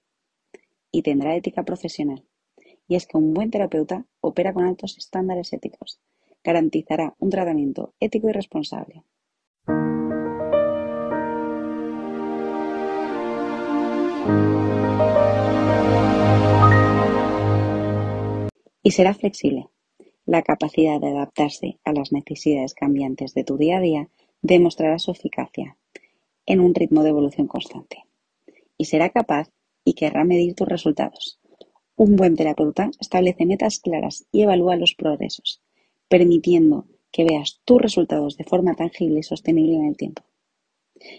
Y 0.91 1.03
tendrá 1.03 1.37
ética 1.37 1.65
profesional. 1.65 2.25
Y 2.87 2.97
es 2.97 3.07
que 3.07 3.19
un 3.19 3.35
buen 3.35 3.51
terapeuta 3.51 4.07
opera 4.21 4.55
con 4.55 4.65
altos 4.65 4.97
estándares 4.97 5.53
éticos. 5.53 6.01
Garantizará 6.43 7.15
un 7.19 7.31
tratamiento 7.31 7.95
ético 8.01 8.31
y 8.31 8.33
responsable. 8.33 9.05
Y 18.89 18.93
será 18.93 19.13
flexible. 19.13 19.69
La 20.25 20.41
capacidad 20.41 20.99
de 20.99 21.09
adaptarse 21.09 21.79
a 21.85 21.93
las 21.93 22.11
necesidades 22.11 22.73
cambiantes 22.73 23.35
de 23.35 23.45
tu 23.45 23.59
día 23.59 23.77
a 23.77 23.81
día 23.83 24.09
demostrará 24.41 24.99
su 24.99 25.11
eficacia 25.11 25.77
en 26.47 26.61
un 26.61 26.75
ritmo 26.75 27.03
de 27.03 27.11
evolución 27.11 27.49
constante. 27.49 28.05
Y 28.79 28.87
será 28.87 29.11
capaz 29.11 29.51
y 29.85 29.93
querrá 29.93 30.25
medir 30.25 30.55
tus 30.55 30.67
resultados. 30.67 31.39
Un 31.97 32.17
buen 32.17 32.35
terapeuta 32.35 32.91
establece 32.99 33.45
metas 33.45 33.79
claras 33.79 34.27
y 34.33 34.41
evalúa 34.41 34.77
los 34.77 34.95
progresos, 34.95 35.61
permitiendo 36.09 36.87
que 37.13 37.25
veas 37.25 37.61
tus 37.67 37.83
resultados 37.83 38.39
de 38.39 38.45
forma 38.45 38.75
tangible 38.75 39.21
y 39.21 39.23
sostenible 39.23 39.75
en 39.75 39.85
el 39.85 39.99
tiempo. 39.99 40.23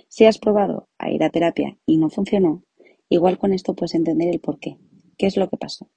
Si 0.08 0.25
has 0.25 0.39
probado 0.39 0.89
a 0.97 1.12
ir 1.12 1.23
a 1.23 1.29
terapia 1.29 1.77
y 1.86 1.97
no 1.97 2.10
funcionó, 2.10 2.63
igual 3.10 3.38
con 3.38 3.53
esto 3.53 3.75
puedes 3.75 3.93
entender 3.93 4.29
el 4.29 4.39
por 4.39 4.58
qué, 4.58 4.79
qué 5.19 5.27
es 5.27 5.38
lo 5.38 5.51
que 5.51 5.58
pasó. 5.58 5.88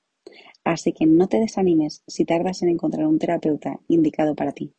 Así 0.64 0.92
que 0.92 1.07
no 1.07 1.29
te 1.29 1.38
desanimes 1.38 2.03
si 2.07 2.25
tardas 2.25 2.62
en 2.62 2.68
encontrar 2.68 3.07
un 3.07 3.18
terapeuta 3.18 3.81
indicado 3.88 4.35
para 4.35 4.53
ti. 4.53 4.75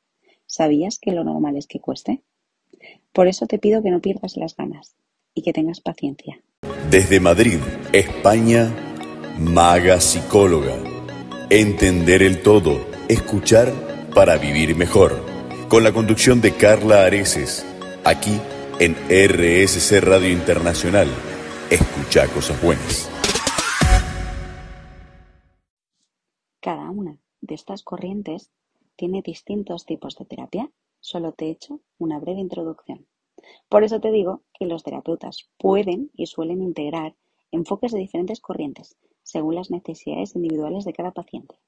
¿Sabías 0.45 0.99
que 0.99 1.11
lo 1.11 1.23
normal 1.23 1.57
es 1.57 1.67
que 1.67 1.79
cueste? 1.79 2.21
Por 3.11 3.27
eso 3.27 3.47
te 3.47 3.59
pido 3.59 3.83
que 3.83 3.91
no 3.91 4.01
pierdas 4.01 4.37
las 4.37 4.55
ganas 4.55 4.95
y 5.33 5.41
que 5.41 5.53
tengas 5.53 5.81
paciencia. 5.81 6.41
Desde 6.89 7.19
Madrid, 7.19 7.59
España, 7.91 8.73
Maga 9.39 9.99
Psicóloga. 9.99 10.75
Entender 11.49 12.23
el 12.23 12.41
todo, 12.41 12.85
escuchar 13.07 13.73
para 14.13 14.37
vivir 14.37 14.75
mejor. 14.75 15.23
Con 15.69 15.83
la 15.83 15.91
conducción 15.91 16.39
de 16.41 16.51
Carla 16.51 17.05
Areces, 17.05 17.65
aquí 18.03 18.39
en 18.79 18.95
RSC 19.09 20.01
Radio 20.01 20.29
Internacional. 20.29 21.07
Escucha 21.69 22.27
cosas 22.27 22.61
buenas. 22.61 23.12
Cada 26.63 26.89
una 26.89 27.19
de 27.41 27.55
estas 27.55 27.83
corrientes 27.83 28.49
tiene 28.95 29.21
distintos 29.21 29.85
tipos 29.85 30.15
de 30.15 30.23
terapia. 30.23 30.71
Solo 31.01 31.33
te 31.33 31.47
he 31.47 31.49
hecho 31.49 31.81
una 31.97 32.19
breve 32.19 32.39
introducción. 32.39 33.05
Por 33.67 33.83
eso 33.83 33.99
te 33.99 34.11
digo 34.11 34.43
que 34.53 34.65
los 34.65 34.81
terapeutas 34.81 35.49
pueden 35.57 36.09
y 36.13 36.27
suelen 36.27 36.61
integrar 36.61 37.17
enfoques 37.51 37.91
de 37.91 37.99
diferentes 37.99 38.39
corrientes 38.39 38.95
según 39.23 39.55
las 39.55 39.71
necesidades 39.71 40.37
individuales 40.37 40.85
de 40.85 40.93
cada 40.93 41.11
paciente. 41.11 41.59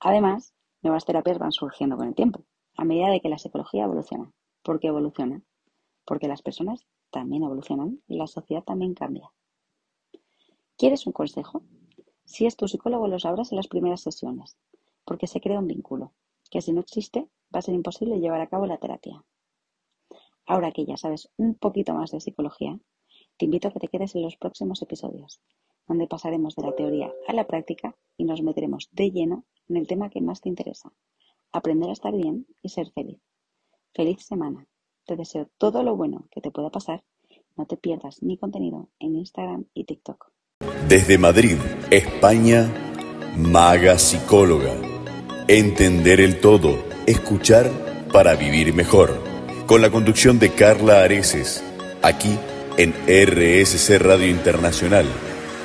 Además, 0.00 0.54
nuevas 0.82 1.04
terapias 1.04 1.38
van 1.38 1.52
surgiendo 1.52 1.96
con 1.96 2.08
el 2.08 2.16
tiempo, 2.16 2.42
a 2.76 2.84
medida 2.84 3.10
de 3.10 3.20
que 3.20 3.28
la 3.28 3.38
psicología 3.38 3.84
evoluciona. 3.84 4.32
¿Por 4.64 4.80
qué 4.80 4.88
evoluciona? 4.88 5.40
Porque 6.04 6.26
las 6.26 6.42
personas 6.42 6.84
también 7.12 7.44
evolucionan 7.44 8.02
y 8.08 8.16
la 8.16 8.26
sociedad 8.26 8.64
también 8.64 8.94
cambia. 8.94 9.30
¿Quieres 10.76 11.06
un 11.06 11.12
consejo? 11.12 11.62
Si 12.30 12.46
es 12.46 12.56
tu 12.56 12.68
psicólogo 12.68 13.08
lo 13.08 13.18
sabrás 13.18 13.50
en 13.50 13.56
las 13.56 13.66
primeras 13.66 14.02
sesiones, 14.02 14.56
porque 15.04 15.26
se 15.26 15.40
crea 15.40 15.58
un 15.58 15.66
vínculo, 15.66 16.12
que 16.48 16.62
si 16.62 16.72
no 16.72 16.80
existe 16.80 17.28
va 17.52 17.58
a 17.58 17.62
ser 17.62 17.74
imposible 17.74 18.20
llevar 18.20 18.40
a 18.40 18.46
cabo 18.46 18.66
la 18.66 18.78
terapia. 18.78 19.24
Ahora 20.46 20.70
que 20.70 20.86
ya 20.86 20.96
sabes 20.96 21.28
un 21.38 21.56
poquito 21.56 21.92
más 21.92 22.12
de 22.12 22.20
psicología, 22.20 22.78
te 23.36 23.46
invito 23.46 23.66
a 23.66 23.72
que 23.72 23.80
te 23.80 23.88
quedes 23.88 24.14
en 24.14 24.22
los 24.22 24.36
próximos 24.36 24.80
episodios, 24.80 25.40
donde 25.88 26.06
pasaremos 26.06 26.54
de 26.54 26.62
la 26.62 26.76
teoría 26.76 27.12
a 27.26 27.32
la 27.32 27.48
práctica 27.48 27.96
y 28.16 28.22
nos 28.22 28.42
meteremos 28.42 28.88
de 28.92 29.10
lleno 29.10 29.44
en 29.68 29.78
el 29.78 29.88
tema 29.88 30.08
que 30.08 30.20
más 30.20 30.40
te 30.40 30.48
interesa, 30.48 30.92
aprender 31.50 31.90
a 31.90 31.94
estar 31.94 32.14
bien 32.14 32.46
y 32.62 32.68
ser 32.68 32.92
feliz. 32.92 33.20
Feliz 33.92 34.24
semana. 34.24 34.68
Te 35.04 35.16
deseo 35.16 35.50
todo 35.58 35.82
lo 35.82 35.96
bueno 35.96 36.28
que 36.30 36.40
te 36.40 36.52
pueda 36.52 36.70
pasar. 36.70 37.02
No 37.56 37.66
te 37.66 37.76
pierdas 37.76 38.22
mi 38.22 38.38
contenido 38.38 38.88
en 39.00 39.16
Instagram 39.16 39.66
y 39.74 39.82
TikTok. 39.82 40.30
Desde 40.88 41.16
Madrid, 41.16 41.56
España, 41.90 42.68
Maga 43.36 43.98
Psicóloga. 43.98 44.74
Entender 45.48 46.20
el 46.20 46.38
todo, 46.38 46.84
escuchar 47.06 47.70
para 48.12 48.34
vivir 48.34 48.74
mejor. 48.74 49.22
Con 49.66 49.80
la 49.80 49.90
conducción 49.90 50.38
de 50.38 50.50
Carla 50.50 51.02
Areces, 51.02 51.62
aquí 52.02 52.36
en 52.76 52.92
RSC 53.06 53.98
Radio 54.00 54.26
Internacional. 54.26 55.06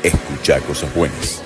Escucha 0.01 0.61
cosas 0.61 0.93
buenas. 0.95 1.44